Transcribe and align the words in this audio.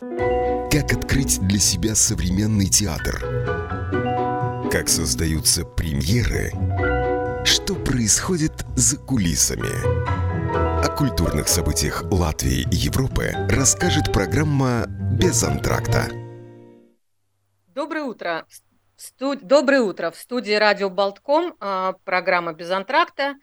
Как 0.00 0.92
открыть 0.92 1.40
для 1.40 1.58
себя 1.58 1.96
современный 1.96 2.66
театр? 2.66 3.18
Как 4.70 4.88
создаются 4.88 5.64
премьеры? 5.64 6.52
Что 7.44 7.74
происходит 7.74 8.52
за 8.76 8.96
кулисами? 8.96 9.66
О 10.84 10.96
культурных 10.96 11.48
событиях 11.48 12.04
Латвии 12.12 12.60
и 12.70 12.76
Европы 12.76 13.32
расскажет 13.50 14.12
программа 14.12 14.84
«Без 14.86 15.42
антракта». 15.42 16.04
Доброе 17.66 18.04
утро. 18.04 18.46
Студ... 18.96 19.42
Доброе 19.42 19.80
утро. 19.80 20.12
В 20.12 20.16
студии 20.16 20.54
радио 20.54 20.90
Болтком 20.90 21.56
а, 21.58 21.94
программа 22.04 22.52
«Без 22.52 22.70
антракта». 22.70 23.34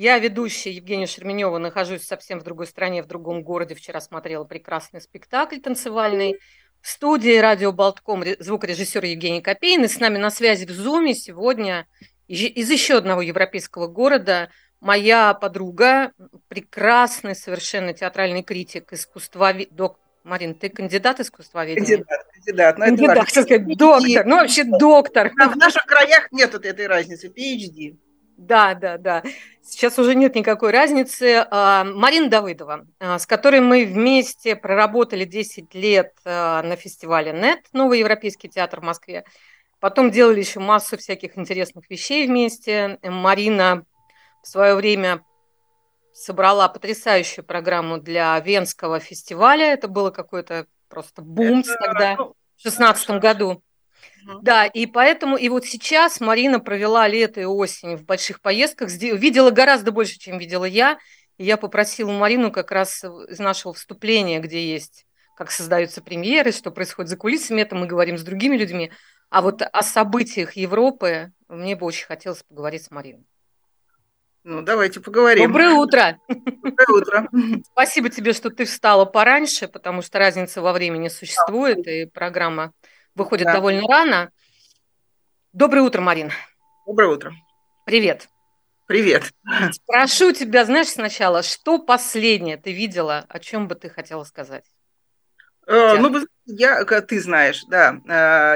Я 0.00 0.18
ведущая 0.18 0.70
Евгения 0.70 1.06
Шерменева, 1.06 1.58
нахожусь 1.58 2.04
совсем 2.04 2.40
в 2.40 2.42
другой 2.42 2.66
стране, 2.66 3.02
в 3.02 3.06
другом 3.06 3.42
городе. 3.42 3.74
Вчера 3.74 4.00
смотрела 4.00 4.44
прекрасный 4.44 4.98
спектакль 4.98 5.58
танцевальный. 5.58 6.38
В 6.80 6.88
студии 6.88 7.36
радио 7.36 7.70
Болтком 7.70 8.24
звукорежиссер 8.38 9.04
Евгений 9.04 9.42
Копейн. 9.42 9.84
И 9.84 9.88
с 9.88 10.00
нами 10.00 10.16
на 10.16 10.30
связи 10.30 10.64
в 10.64 10.70
Зуме 10.70 11.12
сегодня 11.12 11.86
из 12.28 12.70
еще 12.70 12.96
одного 12.96 13.20
европейского 13.20 13.88
города 13.88 14.48
моя 14.80 15.34
подруга, 15.34 16.12
прекрасный 16.48 17.34
совершенно 17.34 17.92
театральный 17.92 18.42
критик, 18.42 18.94
искусствовед, 18.94 19.74
док, 19.74 20.00
Марин, 20.24 20.54
ты 20.54 20.70
кандидат 20.70 21.20
искусствоведения? 21.20 22.04
Кандидат, 22.04 22.24
кандидат. 22.32 22.78
Ну, 22.78 22.84
кандидат, 22.86 23.18
это 23.18 23.42
сказать, 23.42 23.76
доктор, 23.76 24.24
ну 24.24 24.36
вообще 24.36 24.64
доктор. 24.64 25.30
А 25.38 25.50
в 25.50 25.56
наших 25.58 25.84
краях 25.84 26.32
нет 26.32 26.54
вот 26.54 26.64
этой 26.64 26.86
разницы, 26.86 27.28
PhD. 27.28 27.98
Да, 28.40 28.72
да, 28.72 28.96
да. 28.96 29.22
Сейчас 29.62 29.98
уже 29.98 30.14
нет 30.14 30.34
никакой 30.34 30.70
разницы. 30.70 31.46
А, 31.50 31.84
Марина 31.84 32.30
Давыдова, 32.30 32.86
а, 32.98 33.18
с 33.18 33.26
которой 33.26 33.60
мы 33.60 33.84
вместе 33.84 34.56
проработали 34.56 35.26
10 35.26 35.74
лет 35.74 36.14
а, 36.24 36.62
на 36.62 36.76
фестивале 36.76 37.34
НЕТ, 37.34 37.66
Новый 37.74 37.98
Европейский 37.98 38.48
театр 38.48 38.80
в 38.80 38.84
Москве. 38.84 39.24
Потом 39.78 40.10
делали 40.10 40.40
еще 40.40 40.58
массу 40.58 40.96
всяких 40.96 41.36
интересных 41.36 41.90
вещей 41.90 42.26
вместе. 42.26 42.98
Марина 43.02 43.84
в 44.42 44.48
свое 44.48 44.74
время 44.74 45.22
собрала 46.14 46.68
потрясающую 46.68 47.44
программу 47.44 47.98
для 47.98 48.40
Венского 48.40 49.00
фестиваля. 49.00 49.66
Это 49.66 49.86
было 49.86 50.10
какой-то 50.10 50.66
просто 50.88 51.20
бум 51.20 51.60
Это, 51.60 51.76
тогда, 51.78 52.16
ну, 52.16 52.24
в 52.56 52.62
2016 52.62 53.10
году. 53.20 53.62
Да, 54.42 54.66
и 54.66 54.86
поэтому, 54.86 55.36
и 55.36 55.48
вот 55.48 55.64
сейчас 55.64 56.20
Марина 56.20 56.60
провела 56.60 57.08
лето 57.08 57.40
и 57.40 57.44
осень 57.44 57.96
в 57.96 58.04
больших 58.04 58.40
поездках, 58.40 58.90
видела 58.90 59.50
гораздо 59.50 59.92
больше, 59.92 60.18
чем 60.18 60.38
видела 60.38 60.64
я, 60.64 60.98
и 61.38 61.44
я 61.44 61.56
попросила 61.56 62.10
Марину 62.10 62.52
как 62.52 62.70
раз 62.70 63.02
из 63.02 63.38
нашего 63.38 63.72
вступления, 63.72 64.40
где 64.40 64.70
есть, 64.70 65.06
как 65.36 65.50
создаются 65.50 66.02
премьеры, 66.02 66.52
что 66.52 66.70
происходит 66.70 67.08
за 67.08 67.16
кулисами, 67.16 67.62
это 67.62 67.74
мы 67.76 67.86
говорим 67.86 68.18
с 68.18 68.22
другими 68.22 68.56
людьми, 68.56 68.92
а 69.30 69.42
вот 69.42 69.62
о 69.62 69.82
событиях 69.82 70.54
Европы 70.54 71.32
мне 71.48 71.76
бы 71.76 71.86
очень 71.86 72.06
хотелось 72.06 72.42
поговорить 72.42 72.84
с 72.84 72.90
Мариной. 72.90 73.24
Ну, 74.42 74.62
давайте 74.62 75.00
поговорим. 75.00 75.48
Доброе 75.48 75.74
утро. 75.74 76.18
Доброе 76.28 77.00
утро. 77.00 77.28
Спасибо 77.72 78.08
тебе, 78.08 78.32
что 78.32 78.50
ты 78.50 78.64
встала 78.64 79.04
пораньше, 79.04 79.68
потому 79.68 80.00
что 80.00 80.18
разница 80.18 80.62
во 80.62 80.72
времени 80.72 81.08
существует, 81.08 81.86
и 81.86 82.06
программа 82.06 82.72
выходит 83.14 83.46
да. 83.46 83.54
довольно 83.54 83.86
рано. 83.86 84.30
Доброе 85.52 85.82
утро, 85.82 86.00
Марин. 86.00 86.30
Доброе 86.86 87.10
утро. 87.10 87.32
Привет. 87.84 88.28
Привет. 88.86 89.32
Прошу 89.86 90.32
тебя, 90.32 90.64
знаешь, 90.64 90.88
сначала, 90.88 91.42
что 91.42 91.78
последнее 91.78 92.56
ты 92.56 92.72
видела, 92.72 93.24
о 93.28 93.38
чем 93.38 93.68
бы 93.68 93.76
ты 93.76 93.88
хотела 93.88 94.24
сказать? 94.24 94.64
Э, 95.66 95.96
ну, 95.98 96.26
я, 96.46 96.84
как 96.84 97.06
ты 97.06 97.20
знаешь, 97.20 97.62
да, 97.68 98.00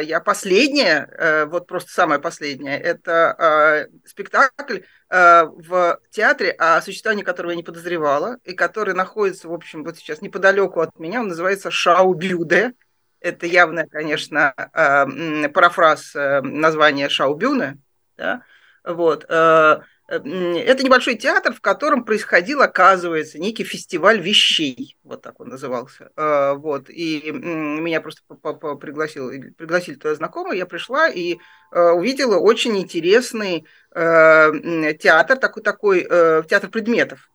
э, 0.00 0.04
я 0.04 0.18
последняя, 0.18 1.08
э, 1.16 1.44
вот 1.44 1.68
просто 1.68 1.92
самое 1.92 2.20
последнее, 2.20 2.80
это 2.80 3.88
спектакль 4.04 4.80
в 5.08 6.00
театре, 6.10 6.50
о 6.58 6.82
существовании 6.82 7.22
которого 7.22 7.52
я 7.52 7.56
не 7.56 7.62
подозревала, 7.62 8.38
и 8.42 8.54
который 8.54 8.94
находится, 8.94 9.48
в 9.48 9.52
общем, 9.52 9.84
вот 9.84 9.96
сейчас 9.96 10.22
неподалеку 10.22 10.80
от 10.80 10.98
меня, 10.98 11.20
он 11.20 11.28
называется 11.28 11.70
«Шаубюде», 11.70 12.72
это 13.24 13.46
явно, 13.46 13.88
конечно, 13.88 14.54
парафраз 15.52 16.12
названия 16.14 17.08
Шаубюна, 17.08 17.78
да, 18.16 18.42
вот, 18.84 19.26
это 20.06 20.84
небольшой 20.84 21.14
театр, 21.16 21.54
в 21.54 21.62
котором 21.62 22.04
происходил, 22.04 22.60
оказывается, 22.60 23.38
некий 23.38 23.64
фестиваль 23.64 24.20
вещей, 24.20 24.98
вот 25.02 25.22
так 25.22 25.40
он 25.40 25.48
назывался. 25.48 26.10
А, 26.14 26.52
вот, 26.54 26.90
и 26.90 27.30
меня 27.32 28.02
просто 28.02 28.20
пригласил, 28.28 29.30
пригласили 29.56 29.94
туда 29.94 30.14
знакомые, 30.14 30.58
я 30.58 30.66
пришла 30.66 31.08
и 31.08 31.38
а, 31.70 31.92
увидела 31.92 32.36
очень 32.36 32.76
интересный 32.76 33.66
а, 33.92 34.52
театр, 35.00 35.38
такой, 35.38 35.62
такой 35.62 36.02
театр 36.02 36.68
предметов, 36.68 37.30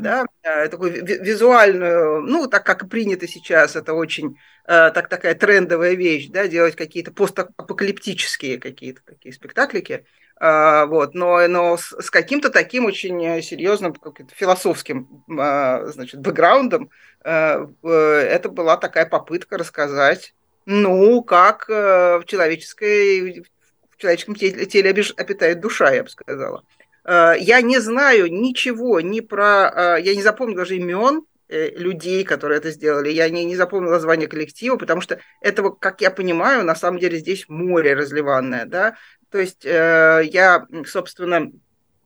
да, 0.00 0.26
такой 0.68 0.90
визуальную, 0.90 2.22
ну, 2.22 2.46
так 2.48 2.64
как 2.64 2.88
принято 2.88 3.26
сейчас, 3.26 3.76
это 3.76 3.94
очень 3.94 4.38
так, 4.64 5.08
такая 5.08 5.34
трендовая 5.34 5.94
вещь, 5.94 6.28
да, 6.28 6.46
делать 6.46 6.76
какие-то 6.76 7.12
постапокалиптические 7.12 8.58
какие-то 8.58 9.02
такие 9.04 9.34
спектаклики. 9.34 10.04
А, 10.44 10.86
вот, 10.86 11.14
но, 11.14 11.46
но 11.46 11.76
с, 11.76 12.10
каким-то 12.10 12.50
таким 12.50 12.84
очень 12.84 13.24
э, 13.24 13.42
серьезным 13.42 13.94
философским 14.34 15.22
значит, 15.28 16.18
бэкграундом 16.18 16.90
э, 17.24 17.66
это 17.84 18.48
была 18.48 18.76
такая 18.76 19.06
попытка 19.06 19.56
рассказать, 19.56 20.34
ну, 20.66 21.22
как 21.22 21.70
э, 21.70 22.18
в, 22.18 22.24
человеческой, 22.24 23.44
в 23.90 23.96
человеческом 23.98 24.34
теле, 24.34 24.66
теле 24.66 24.90
обитает 25.16 25.60
душа, 25.60 25.92
я 25.92 26.02
бы 26.02 26.08
сказала. 26.08 26.64
Я 27.04 27.60
не 27.62 27.80
знаю 27.80 28.32
ничего 28.32 29.00
ни 29.00 29.20
про... 29.20 29.98
Я 29.98 30.14
не 30.14 30.22
запомню 30.22 30.56
даже 30.56 30.76
имен 30.76 31.24
людей, 31.48 32.24
которые 32.24 32.58
это 32.58 32.70
сделали. 32.70 33.10
Я 33.10 33.28
не, 33.28 33.44
не 33.44 33.56
запомнила 33.56 33.92
название 33.92 34.28
коллектива, 34.28 34.76
потому 34.76 35.00
что 35.00 35.18
этого, 35.40 35.70
как 35.70 36.00
я 36.00 36.10
понимаю, 36.10 36.64
на 36.64 36.74
самом 36.74 36.98
деле 36.98 37.18
здесь 37.18 37.48
море 37.48 37.94
разливанное, 37.94 38.64
да. 38.64 38.96
То 39.32 39.38
есть 39.38 39.64
э, 39.64 40.22
я, 40.30 40.66
собственно, 40.86 41.50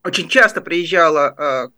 очень 0.05 0.29
часто 0.29 0.61
приезжала, 0.61 1.35
э, 1.37 1.69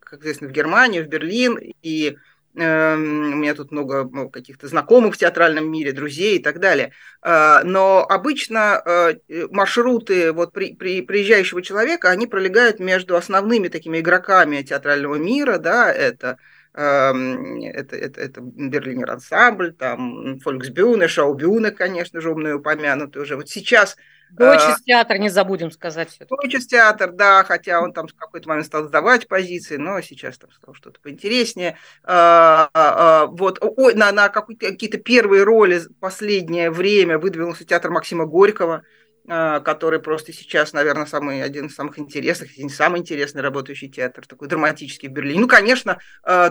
как 0.00 0.20
известно, 0.20 0.48
в 0.48 0.52
Германию, 0.52 1.04
в 1.04 1.08
Берлин, 1.08 1.58
и 1.82 2.08
э, 2.08 2.14
у 2.56 2.60
меня 2.60 3.54
тут 3.54 3.72
много 3.72 4.08
ну, 4.10 4.30
каких-то 4.30 4.68
знакомых 4.68 5.14
в 5.14 5.18
театральном 5.18 5.70
мире, 5.70 5.92
друзей 5.92 6.38
и 6.38 6.42
так 6.42 6.60
далее. 6.60 6.92
Но 7.22 8.06
обычно 8.08 9.16
маршруты 9.50 10.32
вот 10.32 10.52
при, 10.52 10.74
при 10.74 11.02
приезжающего 11.02 11.62
человека, 11.62 12.10
они 12.10 12.26
пролегают 12.26 12.78
между 12.78 13.16
основными 13.16 13.68
такими 13.68 13.98
игроками 13.98 14.62
театрального 14.62 15.16
мира, 15.16 15.58
да, 15.58 15.92
это 15.92 16.38
это, 16.74 17.96
это, 17.96 18.20
это 18.20 18.40
Берлинер 18.40 19.08
ансамбль, 19.12 19.72
там 19.72 20.40
Фольксбюне, 20.40 21.06
Шаубюне, 21.06 21.70
конечно 21.70 22.20
же, 22.20 22.32
умные 22.32 22.56
упомянутые 22.56 23.22
уже. 23.22 23.36
Вот 23.36 23.48
сейчас 23.48 23.96
Дочес 24.30 24.82
театр, 24.82 25.18
не 25.18 25.28
забудем 25.28 25.70
сказать. 25.70 26.18
Дочес 26.28 26.66
театр, 26.66 27.12
да, 27.12 27.44
хотя 27.44 27.80
он 27.80 27.92
там 27.92 28.08
в 28.08 28.14
какой-то 28.14 28.48
момент 28.48 28.66
стал 28.66 28.84
сдавать 28.84 29.28
позиции, 29.28 29.76
но 29.76 30.00
сейчас 30.00 30.38
там 30.38 30.50
стал 30.50 30.74
что-то 30.74 31.00
поинтереснее. 31.00 31.78
А, 32.02 32.68
а, 32.74 33.22
а, 33.22 33.26
вот, 33.26 33.58
ой, 33.60 33.94
на, 33.94 34.10
на 34.10 34.28
какие-то 34.28 34.98
первые 34.98 35.44
роли 35.44 35.82
последнее 36.00 36.70
время 36.70 37.18
выдвинулся 37.18 37.64
театр 37.64 37.90
Максима 37.90 38.24
Горького, 38.26 38.82
который 39.26 40.00
просто 40.00 40.34
сейчас, 40.34 40.74
наверное, 40.74 41.06
самый, 41.06 41.42
один 41.42 41.68
из 41.68 41.74
самых 41.74 41.98
интересных, 41.98 42.50
один 42.50 42.68
самый 42.68 43.00
интересный 43.00 43.40
работающий 43.40 43.88
театр, 43.88 44.26
такой 44.26 44.48
драматический 44.48 45.08
в 45.08 45.12
Берлине. 45.12 45.40
Ну, 45.40 45.48
конечно, 45.48 45.98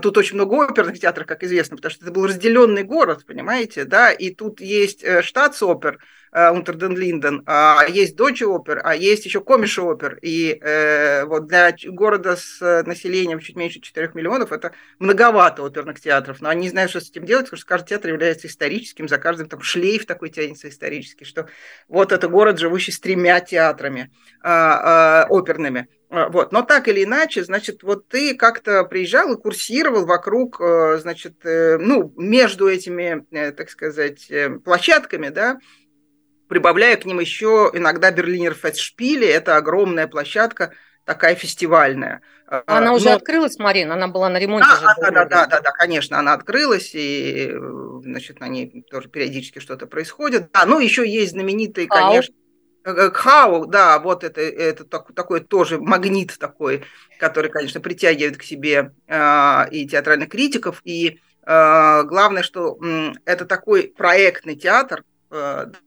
тут 0.01 0.17
очень 0.17 0.38
много 0.38 0.55
оперных 0.55 1.00
театров, 1.00 1.28
как 1.28 1.44
известно, 1.44 1.75
потому 1.75 1.91
что 1.91 2.05
это 2.05 2.11
был 2.11 2.25
разделенный 2.25 2.81
город, 2.81 3.28
понимаете, 3.28 3.85
да, 3.85 4.11
и 4.11 4.34
тут 4.34 4.59
есть 4.59 5.03
э, 5.03 5.22
штатс-опер, 5.22 5.99
Унтерден 6.34 6.97
Линден, 6.97 7.44
а 7.46 7.85
есть 7.88 8.16
Дочи 8.16 8.44
опер, 8.44 8.82
а 8.84 8.96
есть 8.96 9.26
еще 9.26 9.41
Комиши 9.41 9.82
опер. 9.82 10.18
И 10.22 10.58
э, 10.59 11.26
вот 11.26 11.47
для 11.47 11.76
города 11.85 12.35
с 12.35 12.84
населением 12.85 13.40
чуть 13.40 13.56
меньше 13.56 13.80
4 13.80 14.12
миллионов 14.14 14.52
это 14.52 14.74
многовато 15.00 15.64
оперных 15.64 16.00
театров. 16.00 16.41
Но 16.41 16.50
они 16.50 16.64
не 16.64 16.70
знают, 16.70 16.91
что 16.91 17.02
с 17.02 17.09
этим 17.09 17.26
делать, 17.26 17.46
потому 17.46 17.59
что 17.59 17.68
каждый 17.68 17.90
театр 17.90 18.12
является 18.12 18.47
историческим, 18.47 19.08
за 19.08 19.18
каждым 19.18 19.47
там 19.47 19.62
шлейф 19.62 20.06
такой 20.06 20.30
тянется 20.30 20.70
исторический, 20.70 21.26
что 21.26 21.47
вот 21.88 22.12
это 22.12 22.28
город, 22.28 22.59
живущий 22.59 22.91
с 22.91 23.00
тремя 23.00 23.40
театрами 23.40 24.12
э, 24.44 24.50
э, 24.50 25.26
оперными. 25.29 25.88
Вот. 26.14 26.52
Но 26.52 26.62
так 26.62 26.88
или 26.88 27.06
иначе, 27.06 27.44
значит, 27.44 27.82
вот 27.82 28.08
ты 28.08 28.36
как-то 28.36 28.84
приезжал 28.84 29.34
и 29.34 29.41
курсировал 29.41 30.06
вокруг, 30.06 30.62
э, 30.62 31.00
значит, 31.02 31.44
э, 31.44 31.79
ну, 31.79 32.14
между 32.16 32.70
этими, 32.70 33.26
э, 33.32 33.52
так 33.52 33.72
сказать, 33.72 34.32
площадками, 34.64 35.29
да, 35.29 35.58
прибавляя 36.53 36.96
к 36.97 37.05
ним 37.05 37.20
еще 37.20 37.72
иногда 37.73 38.11
Берлинер 38.11 38.53
Фестшпиле, 38.53 39.28
это 39.28 39.58
огромная 39.58 40.05
площадка, 40.05 40.72
такая 41.03 41.34
фестивальная. 41.34 42.22
Она 42.67 42.91
Но... 42.91 42.96
уже 42.97 43.09
открылась, 43.09 43.58
Марин, 43.58 43.91
она 43.91 44.08
была 44.08 44.29
на 44.29 44.38
ремонте. 44.38 44.67
Да, 44.70 44.94
да, 44.96 45.09
да, 45.09 45.26
да, 45.26 45.46
да, 45.47 45.61
да, 45.61 45.72
конечно, 45.72 46.20
она 46.20 46.34
открылась, 46.34 46.91
и, 46.94 47.52
значит, 48.03 48.40
на 48.40 48.47
ней 48.47 48.85
тоже 48.91 49.09
периодически 49.09 49.58
что-то 49.58 49.88
происходит. 49.88 50.50
А, 50.53 50.67
ну, 50.67 50.79
еще 50.79 51.09
есть 51.09 51.32
знаменитый, 51.32 51.88
конечно, 51.88 52.35
Хау, 52.85 53.66
да, 53.66 53.97
вот 53.97 54.23
это, 54.23 54.41
это 54.41 54.84
такой 54.85 55.40
тоже 55.40 55.79
магнит 55.79 56.38
такой, 56.38 56.84
который, 57.17 57.50
конечно, 57.50 57.82
притягивает 57.82 58.38
к 58.38 58.44
себе 58.44 58.94
э, 59.08 59.70
и 59.72 59.88
театральных 59.88 60.29
критиков, 60.29 60.82
и 60.84 61.17
э, 61.47 62.03
главное, 62.03 62.44
что 62.44 62.78
э, 62.84 63.14
это 63.26 63.46
такой 63.46 63.94
проектный 63.97 64.55
театр, 64.55 65.00
э, 65.00 65.13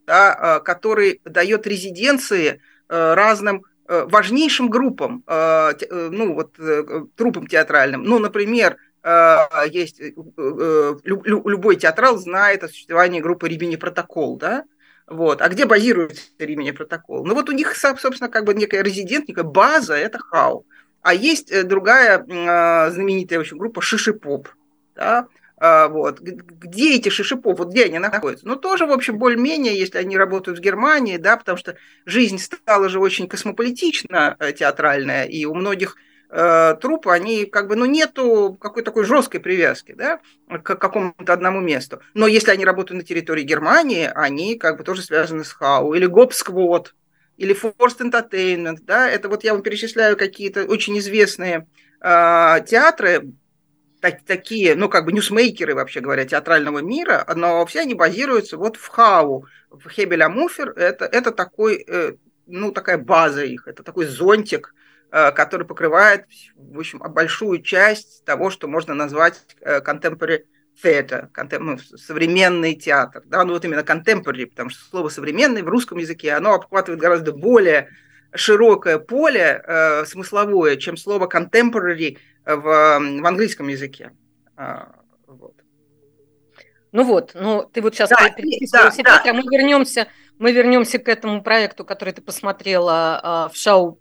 да, 0.07 0.59
э, 0.59 0.65
который 0.65 1.21
дает 1.25 1.67
резиденции 1.67 2.61
э, 2.89 3.15
разным 3.15 3.65
э, 3.89 4.07
важнейшим 4.09 4.69
группам, 4.69 5.23
э, 5.27 5.73
э, 5.81 6.09
ну 6.11 6.35
вот 6.35 6.59
э, 6.59 7.05
трупам 7.15 7.47
театральным. 7.47 8.03
Ну, 8.03 8.19
например, 8.19 8.77
э, 9.03 9.39
есть 9.71 10.01
э, 10.01 10.13
э, 10.37 10.95
любой 11.05 11.77
театрал 11.77 12.17
знает 12.19 12.65
о 12.65 12.69
существовании 12.69 13.21
группы 13.21 13.49
Рибини 13.49 13.77
Протокол, 13.77 14.37
да, 14.37 14.65
вот. 15.07 15.41
А 15.41 15.49
где 15.49 15.67
базируется 15.67 16.23
Римини 16.39 16.73
протокол? 16.73 17.25
Ну 17.25 17.35
вот 17.35 17.49
у 17.49 17.53
них, 17.53 17.77
собственно, 17.77 18.29
как 18.29 18.45
бы 18.45 18.55
некая 18.55 18.83
резидент, 18.83 19.29
некая 19.29 19.45
база– 19.45 19.95
это 19.97 20.19
Хау. 20.19 20.67
А 21.03 21.15
есть 21.15 21.53
э, 21.53 21.63
другая 21.63 22.19
э, 22.19 22.91
знаменитая 22.91 23.39
очень 23.39 23.57
группа 23.57 23.81
Шишипоп. 23.81 24.49
Да? 24.97 25.29
А, 25.59 25.89
вот. 25.89 26.21
Где 26.21 26.97
эти 26.97 27.09
шишипоп, 27.09 27.59
вот 27.59 27.69
где 27.69 27.85
они 27.85 27.99
находятся? 27.99 28.47
Ну, 28.47 28.57
тоже, 28.57 28.87
в 28.87 28.93
общем, 28.93 29.19
более-менее, 29.19 29.79
если 29.79 29.99
они 29.99 30.17
работают 30.17 30.59
в 30.59 30.63
Германии, 30.63 31.17
да, 31.17 31.37
потому 31.37 31.57
что 31.57 31.77
жизнь 32.05 32.39
стала 32.39 32.89
же 32.89 33.01
очень 33.01 33.29
космополитична 33.29 34.37
э, 34.39 34.53
театральная, 34.53 35.25
и 35.25 35.47
у 35.47 35.55
многих 35.55 35.97
э, 36.29 36.75
трупы, 36.81 37.11
они 37.11 37.47
как 37.47 37.69
бы, 37.69 37.77
ну, 37.77 37.87
нету 37.87 38.59
какой-то 38.61 38.91
такой 38.91 39.05
жесткой 39.05 39.41
привязки, 39.41 39.93
да, 39.93 40.21
к 40.49 40.77
какому-то 40.77 41.33
одному 41.33 41.61
месту. 41.61 42.01
Но 42.13 42.27
если 42.27 42.51
они 42.51 42.67
работают 42.67 43.01
на 43.01 43.07
территории 43.07 43.43
Германии, 43.43 44.11
они 44.15 44.57
как 44.59 44.77
бы 44.77 44.85
тоже 44.85 45.01
связаны 45.01 45.45
с 45.45 45.53
ХАУ. 45.53 45.95
Или 45.95 46.05
Гопсквот, 46.05 46.95
или 47.39 47.55
Forced 47.55 48.01
Entertainment, 48.01 48.79
да, 48.83 49.09
это 49.09 49.31
вот 49.31 49.43
я 49.43 49.55
вам 49.55 49.63
перечисляю 49.63 50.19
какие-то 50.19 50.65
очень 50.65 50.99
известные 50.99 51.67
э, 52.03 52.57
театры, 52.67 53.33
так, 54.11 54.23
такие, 54.25 54.75
ну, 54.75 54.89
как 54.89 55.05
бы 55.05 55.13
ньюсмейкеры, 55.13 55.75
вообще 55.75 56.01
говоря, 56.01 56.25
театрального 56.25 56.81
мира, 56.81 57.27
но 57.35 57.65
все 57.67 57.81
они 57.81 57.95
базируются 57.95 58.57
вот 58.57 58.77
в 58.77 58.89
ХАУ, 58.89 59.47
в 59.71 59.89
Хебеля-Муфер, 59.89 60.73
это, 60.77 61.05
это 61.05 61.33
такой, 61.33 61.85
э, 61.87 62.15
ну, 62.47 62.73
такая 62.73 62.99
база 62.99 63.45
их, 63.45 63.67
это 63.67 63.83
такой 63.83 64.07
зонтик, 64.07 64.73
Э, 65.13 65.31
который 65.31 65.67
покрывает, 65.67 66.27
в 66.57 66.79
общем, 66.79 66.99
большую 66.99 67.63
часть 67.63 68.25
того, 68.25 68.51
что 68.51 68.67
можно 68.67 68.93
назвать 68.93 69.41
э, 69.61 69.81
contemporary 69.81 70.43
theater, 70.83 71.29
ну, 71.61 71.79
современный 71.79 72.75
театр. 72.75 73.23
Да, 73.25 73.45
ну 73.45 73.53
вот 73.53 73.65
именно 73.65 73.81
contemporary, 73.81 74.47
потому 74.47 74.69
что 74.69 74.85
слово 74.85 75.09
современный 75.09 75.63
в 75.63 75.69
русском 75.69 75.99
языке, 75.99 76.33
оно 76.33 76.55
обхватывает 76.55 77.01
гораздо 77.01 77.33
более 77.33 77.89
широкое 78.35 78.99
поле 78.99 79.63
э, 79.65 80.05
смысловое, 80.07 80.77
чем 80.77 80.97
слово 80.97 81.29
contemporary 81.29 82.19
в, 82.47 82.63
в 82.63 83.27
английском 83.27 83.69
языке. 83.69 84.13
А, 84.57 84.95
вот. 85.27 85.55
Ну 86.93 87.05
вот, 87.05 87.33
ну 87.35 87.69
ты 87.71 87.83
вот 87.83 87.95
сейчас 87.95 88.11
да, 88.11 88.35
да, 88.73 88.91
да. 89.03 89.31
а 89.31 89.33
мы 89.35 89.43
вернемся, 89.43 90.07
мы 90.39 90.53
вернемся 90.53 90.99
к 90.99 91.09
этому 91.09 91.43
проекту, 91.43 91.85
который 91.85 92.15
ты 92.15 92.23
посмотрела 92.23 93.51
в 93.53 93.57
шоу 93.57 93.99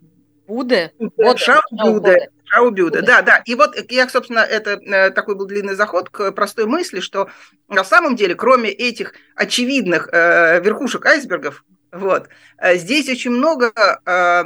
Буде? 0.47 0.91
Вот, 1.17 1.39
Шаубюде. 1.39 2.29
Шаубюде, 2.45 3.01
да, 3.01 3.21
да. 3.21 3.41
И 3.45 3.55
вот 3.55 3.75
я, 3.89 4.07
собственно, 4.07 4.39
это 4.39 4.71
э, 4.71 5.09
такой 5.09 5.35
был 5.35 5.45
длинный 5.45 5.73
заход 5.73 6.09
к 6.09 6.31
простой 6.31 6.65
мысли, 6.65 6.99
что 6.99 7.29
на 7.67 7.83
самом 7.83 8.15
деле, 8.15 8.35
кроме 8.35 8.69
этих 8.69 9.13
очевидных 9.35 10.09
э, 10.11 10.61
верхушек 10.61 11.05
айсбергов, 11.05 11.65
вот, 11.91 12.29
э, 12.59 12.75
здесь 12.75 13.09
очень 13.09 13.31
много 13.31 13.73
э, 14.05 14.43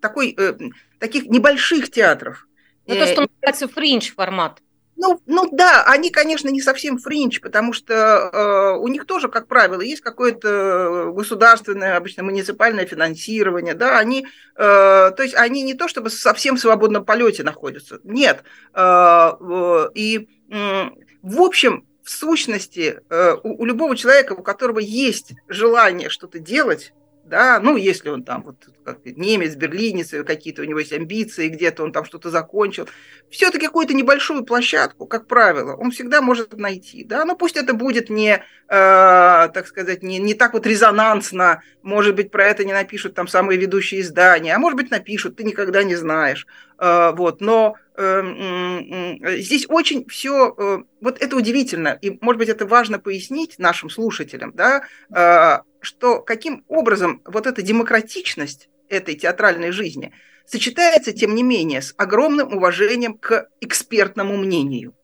такой, 0.00 0.34
э, 0.38 0.54
таких 1.00 1.24
небольших 1.24 1.90
театров. 1.90 2.46
Ну, 2.86 2.94
то, 2.94 3.06
что 3.06 3.22
называется 3.22 3.68
фринж 3.68 4.14
формат. 4.14 4.60
Ну, 4.96 5.20
ну 5.26 5.48
да, 5.50 5.84
они, 5.86 6.10
конечно, 6.10 6.48
не 6.48 6.60
совсем 6.60 6.98
фринч, 6.98 7.40
потому 7.40 7.72
что 7.72 7.94
э, 7.94 8.78
у 8.78 8.86
них 8.86 9.06
тоже, 9.06 9.28
как 9.28 9.48
правило, 9.48 9.80
есть 9.80 10.02
какое-то 10.02 11.10
государственное, 11.12 11.96
обычно 11.96 12.22
муниципальное 12.22 12.86
финансирование, 12.86 13.74
да, 13.74 13.98
они, 13.98 14.24
э, 14.24 14.26
то 14.56 15.22
есть 15.22 15.34
они 15.34 15.62
не 15.62 15.74
то 15.74 15.88
чтобы 15.88 16.10
совсем 16.10 16.56
в 16.56 16.60
свободном 16.60 17.04
полете 17.04 17.42
находятся, 17.42 17.98
нет. 18.04 18.44
Э, 18.72 19.32
э, 19.40 19.88
и 19.94 20.28
э, 20.50 20.84
в 21.22 21.40
общем, 21.40 21.86
в 22.04 22.10
сущности, 22.10 23.00
э, 23.08 23.36
у, 23.42 23.62
у 23.62 23.64
любого 23.64 23.96
человека, 23.96 24.34
у 24.34 24.42
которого 24.42 24.78
есть 24.78 25.32
желание 25.48 26.08
что-то 26.08 26.38
делать, 26.38 26.92
да, 27.24 27.58
ну, 27.60 27.76
если 27.76 28.10
он 28.10 28.22
там 28.22 28.42
вот 28.42 28.56
как 28.84 28.98
немец, 29.04 29.54
берлинец, 29.54 30.10
какие-то 30.26 30.62
у 30.62 30.64
него 30.64 30.78
есть 30.78 30.92
амбиции, 30.92 31.48
где-то 31.48 31.82
он 31.82 31.92
там 31.92 32.04
что-то 32.04 32.30
закончил, 32.30 32.88
все-таки 33.30 33.66
какую-то 33.66 33.94
небольшую 33.94 34.44
площадку, 34.44 35.06
как 35.06 35.26
правило, 35.26 35.74
он 35.74 35.90
всегда 35.90 36.20
может 36.20 36.56
найти, 36.56 37.02
да, 37.04 37.24
но 37.24 37.34
пусть 37.34 37.56
это 37.56 37.72
будет 37.72 38.10
не, 38.10 38.34
э, 38.34 38.40
так 38.68 39.66
сказать, 39.66 40.02
не, 40.02 40.18
не 40.18 40.34
так 40.34 40.52
вот 40.52 40.66
резонансно, 40.66 41.62
может 41.82 42.14
быть, 42.14 42.30
про 42.30 42.44
это 42.44 42.64
не 42.64 42.72
напишут 42.72 43.14
там 43.14 43.26
самые 43.26 43.58
ведущие 43.58 44.02
издания, 44.02 44.54
а 44.54 44.58
может 44.58 44.76
быть, 44.76 44.90
напишут, 44.90 45.36
ты 45.36 45.44
никогда 45.44 45.82
не 45.82 45.96
знаешь, 45.96 46.46
э, 46.73 46.73
вот, 46.78 47.40
но 47.40 47.76
э, 47.96 49.38
здесь 49.38 49.66
очень 49.68 50.06
все, 50.08 50.54
э, 50.56 50.78
вот 51.00 51.22
это 51.22 51.36
удивительно, 51.36 51.98
и, 52.00 52.18
может 52.20 52.38
быть, 52.38 52.48
это 52.48 52.66
важно 52.66 52.98
пояснить 52.98 53.58
нашим 53.58 53.90
слушателям, 53.90 54.52
да, 54.54 54.82
э, 55.14 55.62
что 55.80 56.20
каким 56.20 56.64
образом 56.68 57.22
вот 57.24 57.46
эта 57.46 57.62
демократичность 57.62 58.68
этой 58.88 59.14
театральной 59.14 59.70
жизни 59.70 60.12
сочетается, 60.46 61.12
тем 61.12 61.34
не 61.34 61.42
менее, 61.42 61.82
с 61.82 61.94
огромным 61.96 62.54
уважением 62.54 63.16
к 63.16 63.48
экспертному 63.60 64.36
мнению. 64.36 64.94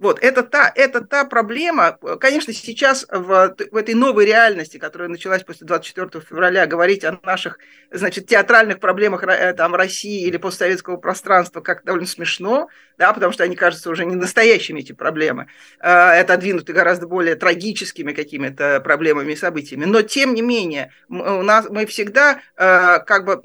Вот, 0.00 0.18
это 0.22 0.42
та, 0.42 0.72
это 0.74 1.02
та 1.02 1.26
проблема, 1.26 1.98
конечно, 2.18 2.54
сейчас 2.54 3.06
в, 3.10 3.54
в 3.70 3.76
этой 3.76 3.94
новой 3.94 4.24
реальности, 4.24 4.78
которая 4.78 5.10
началась 5.10 5.44
после 5.44 5.66
24 5.66 6.24
февраля, 6.24 6.66
говорить 6.66 7.04
о 7.04 7.20
наших, 7.22 7.58
значит, 7.90 8.26
театральных 8.26 8.80
проблемах 8.80 9.24
э, 9.24 9.52
там, 9.52 9.74
России 9.74 10.26
или 10.26 10.38
постсоветского 10.38 10.96
пространства 10.96 11.60
как 11.60 11.84
довольно 11.84 12.06
смешно, 12.06 12.70
да, 12.96 13.12
потому 13.12 13.34
что 13.34 13.44
они 13.44 13.56
кажутся 13.56 13.90
уже 13.90 14.06
не 14.06 14.16
настоящими, 14.16 14.80
эти 14.80 14.92
проблемы. 14.92 15.48
Э, 15.80 16.12
это 16.12 16.32
отвинуты 16.32 16.72
гораздо 16.72 17.06
более 17.06 17.34
трагическими 17.34 18.12
какими-то 18.12 18.80
проблемами 18.80 19.32
и 19.32 19.36
событиями. 19.36 19.84
Но, 19.84 20.00
тем 20.00 20.32
не 20.32 20.40
менее, 20.40 20.92
у 21.10 21.42
нас, 21.42 21.68
мы 21.68 21.84
всегда 21.84 22.40
э, 22.56 23.00
как 23.00 23.26
бы 23.26 23.42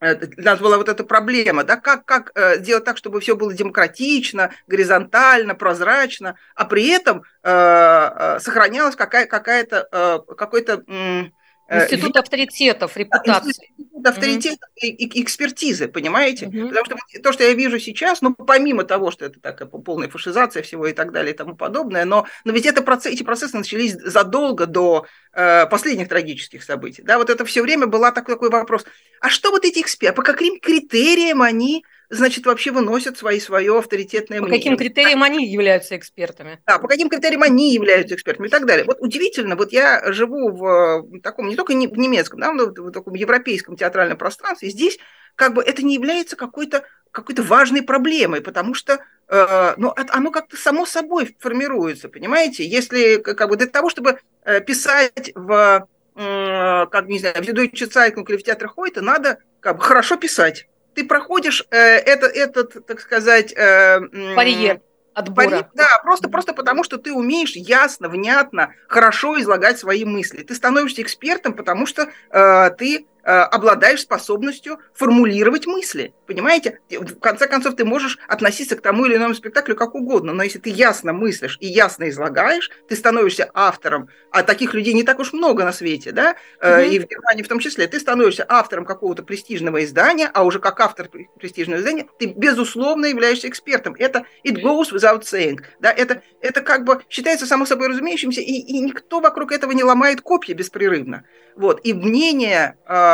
Э, 0.00 0.14
для 0.14 0.52
нас 0.52 0.60
была 0.60 0.76
вот 0.76 0.88
эта 0.88 1.04
проблема, 1.04 1.64
да, 1.64 1.76
как, 1.76 2.04
как 2.04 2.32
э, 2.34 2.58
сделать 2.58 2.84
так, 2.84 2.96
чтобы 2.96 3.20
все 3.20 3.36
было 3.36 3.52
демократично, 3.52 4.50
горизонтально, 4.66 5.54
прозрачно, 5.54 6.36
а 6.54 6.64
при 6.64 6.88
этом 6.88 7.22
э, 7.42 7.50
э, 7.50 8.38
сохранялась 8.40 8.96
какая, 8.96 9.26
какая-то, 9.26 9.88
э, 9.90 10.34
какой-то... 10.34 10.82
Э, 10.86 11.24
Институт 11.70 12.16
авторитетов, 12.16 12.96
репутации. 12.96 13.70
Институт 13.78 14.06
авторитетов 14.06 14.68
mm-hmm. 14.82 14.86
и, 14.86 15.22
экспертизы, 15.22 15.88
понимаете? 15.88 16.46
Mm-hmm. 16.46 16.68
Потому 16.68 16.84
что 16.84 17.22
то, 17.22 17.32
что 17.32 17.44
я 17.44 17.54
вижу 17.54 17.78
сейчас, 17.78 18.20
ну, 18.20 18.34
помимо 18.34 18.84
того, 18.84 19.10
что 19.10 19.24
это 19.24 19.40
такая 19.40 19.66
полная 19.66 20.08
фашизация 20.08 20.62
всего 20.62 20.86
и 20.86 20.92
так 20.92 21.12
далее 21.12 21.32
и 21.32 21.36
тому 21.36 21.56
подобное, 21.56 22.04
но, 22.04 22.26
но 22.44 22.52
ведь 22.52 22.66
это 22.66 22.82
процесс, 22.82 23.14
эти 23.14 23.22
процессы 23.22 23.56
начались 23.56 23.94
задолго 23.94 24.66
до 24.66 25.06
э, 25.32 25.66
последних 25.66 26.08
трагических 26.08 26.62
событий. 26.62 27.02
Да, 27.02 27.16
вот 27.18 27.30
это 27.30 27.44
все 27.46 27.62
время 27.62 27.86
был 27.86 28.02
такой, 28.12 28.34
такой 28.34 28.50
вопрос. 28.50 28.84
А 29.20 29.30
что 29.30 29.50
вот 29.50 29.64
эти 29.64 29.80
эксперты, 29.80 30.16
по 30.16 30.22
каким 30.22 30.60
критериям 30.60 31.40
они 31.40 31.84
значит, 32.10 32.46
вообще 32.46 32.70
выносят 32.70 33.18
свои, 33.18 33.40
свое 33.40 33.78
авторитетное 33.78 34.40
по 34.40 34.46
мнение. 34.46 34.70
По 34.70 34.76
каким 34.76 34.76
критериям 34.76 35.22
они 35.22 35.46
являются 35.46 35.96
экспертами? 35.96 36.60
Да, 36.66 36.78
по 36.78 36.88
каким 36.88 37.08
критериям 37.08 37.42
они 37.42 37.72
являются 37.72 38.14
экспертами 38.14 38.46
и 38.46 38.50
так 38.50 38.66
далее. 38.66 38.84
Вот 38.84 38.98
удивительно, 39.00 39.56
вот 39.56 39.72
я 39.72 40.12
живу 40.12 40.50
в 40.50 41.20
таком, 41.20 41.48
не 41.48 41.56
только 41.56 41.72
в 41.72 41.98
немецком, 41.98 42.40
да, 42.40 42.52
но 42.52 42.66
в 42.66 42.90
таком 42.90 43.14
европейском 43.14 43.76
театральном 43.76 44.18
пространстве, 44.18 44.70
здесь 44.70 44.98
как 45.34 45.54
бы 45.54 45.62
это 45.62 45.84
не 45.84 45.94
является 45.94 46.36
какой-то 46.36 46.84
какой-то 47.10 47.42
важной 47.44 47.82
проблемой, 47.82 48.40
потому 48.40 48.74
что 48.74 48.98
э, 49.28 49.74
ну, 49.76 49.94
оно 49.96 50.32
как-то 50.32 50.56
само 50.56 50.84
собой 50.84 51.36
формируется, 51.38 52.08
понимаете? 52.08 52.66
Если 52.66 53.18
как 53.18 53.48
бы 53.48 53.56
для 53.56 53.68
того, 53.68 53.88
чтобы 53.88 54.18
э, 54.44 54.60
писать 54.60 55.32
в 55.34 55.86
как, 56.16 57.08
не 57.08 57.18
знаю, 57.18 57.34
в 57.34 57.40
Deutsche 57.40 57.90
Zeitung 57.90 58.24
или 58.28 58.36
в 58.36 58.44
театр 58.44 58.68
Хойта, 58.68 59.02
надо 59.02 59.38
как 59.58 59.78
бы 59.78 59.82
хорошо 59.82 60.16
писать 60.16 60.68
ты 60.94 61.04
проходишь 61.04 61.64
э, 61.70 61.76
это, 61.76 62.26
этот, 62.26 62.86
так 62.86 63.00
сказать... 63.00 63.52
Э, 63.56 64.00
Барьер 64.34 64.80
отбора. 65.14 65.46
Барьер, 65.48 65.66
да, 65.74 65.88
просто, 66.02 66.28
просто 66.28 66.52
потому, 66.52 66.84
что 66.84 66.98
ты 66.98 67.12
умеешь 67.12 67.54
ясно, 67.54 68.08
внятно, 68.08 68.74
хорошо 68.88 69.40
излагать 69.40 69.78
свои 69.78 70.04
мысли. 70.04 70.42
Ты 70.42 70.54
становишься 70.54 71.02
экспертом, 71.02 71.54
потому 71.54 71.86
что 71.86 72.08
э, 72.30 72.70
ты 72.76 73.06
обладаешь 73.24 74.02
способностью 74.02 74.78
формулировать 74.94 75.66
мысли. 75.66 76.14
Понимаете? 76.26 76.80
В 76.90 77.18
конце 77.18 77.46
концов, 77.46 77.76
ты 77.76 77.84
можешь 77.84 78.18
относиться 78.28 78.76
к 78.76 78.80
тому 78.80 79.06
или 79.06 79.16
иному 79.16 79.34
спектаклю 79.34 79.76
как 79.76 79.94
угодно, 79.94 80.32
но 80.32 80.42
если 80.42 80.58
ты 80.58 80.70
ясно 80.70 81.12
мыслишь 81.12 81.56
и 81.60 81.66
ясно 81.66 82.08
излагаешь, 82.08 82.70
ты 82.88 82.96
становишься 82.96 83.50
автором, 83.54 84.08
а 84.30 84.42
таких 84.42 84.74
людей 84.74 84.94
не 84.94 85.02
так 85.02 85.18
уж 85.18 85.32
много 85.32 85.64
на 85.64 85.72
свете, 85.72 86.12
да, 86.12 86.36
mm-hmm. 86.60 86.88
и 86.88 86.98
в 86.98 87.06
Германии 87.06 87.42
в 87.42 87.48
том 87.48 87.58
числе, 87.58 87.86
ты 87.86 88.00
становишься 88.00 88.44
автором 88.48 88.84
какого-то 88.84 89.22
престижного 89.22 89.84
издания, 89.84 90.30
а 90.32 90.44
уже 90.44 90.58
как 90.58 90.80
автор 90.80 91.08
престижного 91.38 91.80
издания, 91.80 92.06
ты, 92.18 92.26
безусловно, 92.26 93.06
являешься 93.06 93.48
экспертом. 93.48 93.94
Это 93.98 94.26
it 94.44 94.62
goes 94.62 94.92
without 94.92 95.22
saying. 95.22 95.58
Да, 95.80 95.90
это, 95.90 96.22
это 96.40 96.60
как 96.60 96.84
бы 96.84 97.02
считается 97.08 97.46
само 97.46 97.66
собой 97.66 97.88
разумеющимся, 97.88 98.40
и, 98.40 98.52
и 98.52 98.80
никто 98.80 99.20
вокруг 99.20 99.52
этого 99.52 99.72
не 99.72 99.84
ломает 99.84 100.20
копья 100.20 100.54
беспрерывно. 100.54 101.24
Вот. 101.56 101.80
И 101.84 101.92
мнение 101.92 102.76
э, 102.86 103.13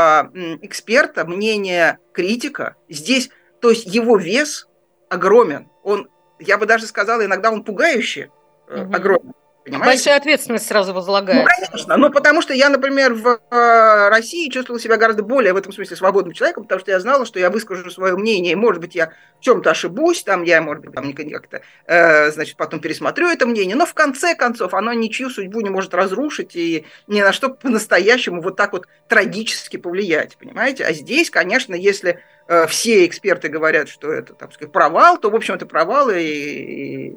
эксперта, 0.63 1.25
мнение 1.25 1.99
критика 2.13 2.77
здесь, 2.89 3.31
то 3.61 3.71
есть 3.71 3.87
его 3.87 4.17
вес 4.17 4.69
огромен. 5.09 5.69
Он, 5.83 6.09
я 6.39 6.59
бы 6.59 6.67
даже 6.67 6.87
сказала, 6.87 7.25
иногда 7.25 7.51
он 7.51 7.65
пугающе 7.65 8.31
э, 8.69 8.83
угу. 8.83 8.95
огромен. 8.95 9.35
Понимаете? 9.65 9.87
Большая 9.87 10.17
ответственность 10.17 10.67
сразу 10.67 10.95
возлагается. 10.95 11.43
Ну, 11.43 11.67
конечно. 11.69 11.97
Ну, 11.99 12.11
потому 12.11 12.41
что 12.41 12.55
я, 12.55 12.71
например, 12.71 13.13
в 13.13 13.41
э, 13.51 14.09
России 14.09 14.49
чувствовала 14.49 14.81
себя 14.81 14.97
гораздо 14.97 15.23
более 15.23 15.53
в 15.53 15.57
этом 15.57 15.73
смысле 15.73 15.97
свободным 15.97 16.33
человеком, 16.33 16.63
потому 16.63 16.81
что 16.81 16.91
я 16.91 16.99
знала, 16.99 17.27
что 17.27 17.39
я 17.39 17.51
выскажу 17.51 17.91
свое 17.91 18.17
мнение, 18.17 18.57
может 18.57 18.81
быть, 18.81 18.95
я 18.95 19.13
в 19.39 19.43
чем-то 19.43 19.71
ошибусь, 19.71 20.23
там 20.23 20.45
я, 20.45 20.63
может 20.63 20.85
быть, 20.85 20.95
там 20.95 21.13
как-то, 21.13 21.61
э, 21.87 22.31
значит, 22.31 22.57
потом 22.57 22.81
пересмотрю 22.81 23.29
это 23.29 23.47
мнение, 23.47 23.77
но 23.77 23.85
в 23.85 23.93
конце 23.93 24.35
концов 24.35 24.73
оно 24.73 24.95
ничью 24.95 25.29
судьбу 25.29 25.61
не 25.61 25.71
может 25.71 25.93
разрушить 25.93 26.57
и 26.57 26.87
ни 27.07 27.21
на 27.21 27.33
что 27.33 27.51
по-настоящему 27.51 28.41
вот 28.41 28.57
так 28.57 28.73
вот 28.73 28.87
трагически 29.09 29.77
повлиять, 29.77 30.39
понимаете? 30.39 30.85
А 30.85 30.93
здесь, 30.95 31.29
конечно, 31.29 31.75
если 31.75 32.21
э, 32.49 32.67
все 32.67 33.05
эксперты 33.05 33.49
говорят, 33.49 33.91
что 33.91 34.11
это, 34.11 34.33
там 34.33 34.51
сказать, 34.53 34.73
провал, 34.73 35.19
то, 35.19 35.29
в 35.29 35.37
общем, 35.37 35.55
это 35.55 35.67
провал, 35.67 36.09
и, 36.09 36.19
и, 36.19 37.09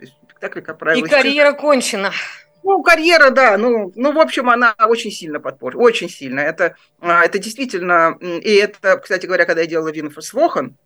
и 0.00 0.08
спектакль, 0.36 0.60
как 0.60 0.78
правило. 0.78 1.04
И 1.04 1.08
карьера 1.08 1.52
кончена. 1.52 2.12
Ну, 2.62 2.82
карьера, 2.82 3.30
да, 3.30 3.56
ну, 3.56 3.92
ну, 3.94 4.12
в 4.12 4.18
общем, 4.18 4.50
она 4.50 4.74
очень 4.88 5.12
сильно 5.12 5.38
подпорчена, 5.38 5.82
очень 5.82 6.08
сильно. 6.08 6.40
Это, 6.40 6.74
а, 7.00 7.24
это 7.24 7.38
действительно, 7.38 8.16
и 8.20 8.54
это, 8.54 8.98
кстати 8.98 9.26
говоря, 9.26 9.44
когда 9.44 9.60
я 9.60 9.68
делала 9.68 9.92
Wiener 9.92 10.32
Festwochen, 10.32 10.76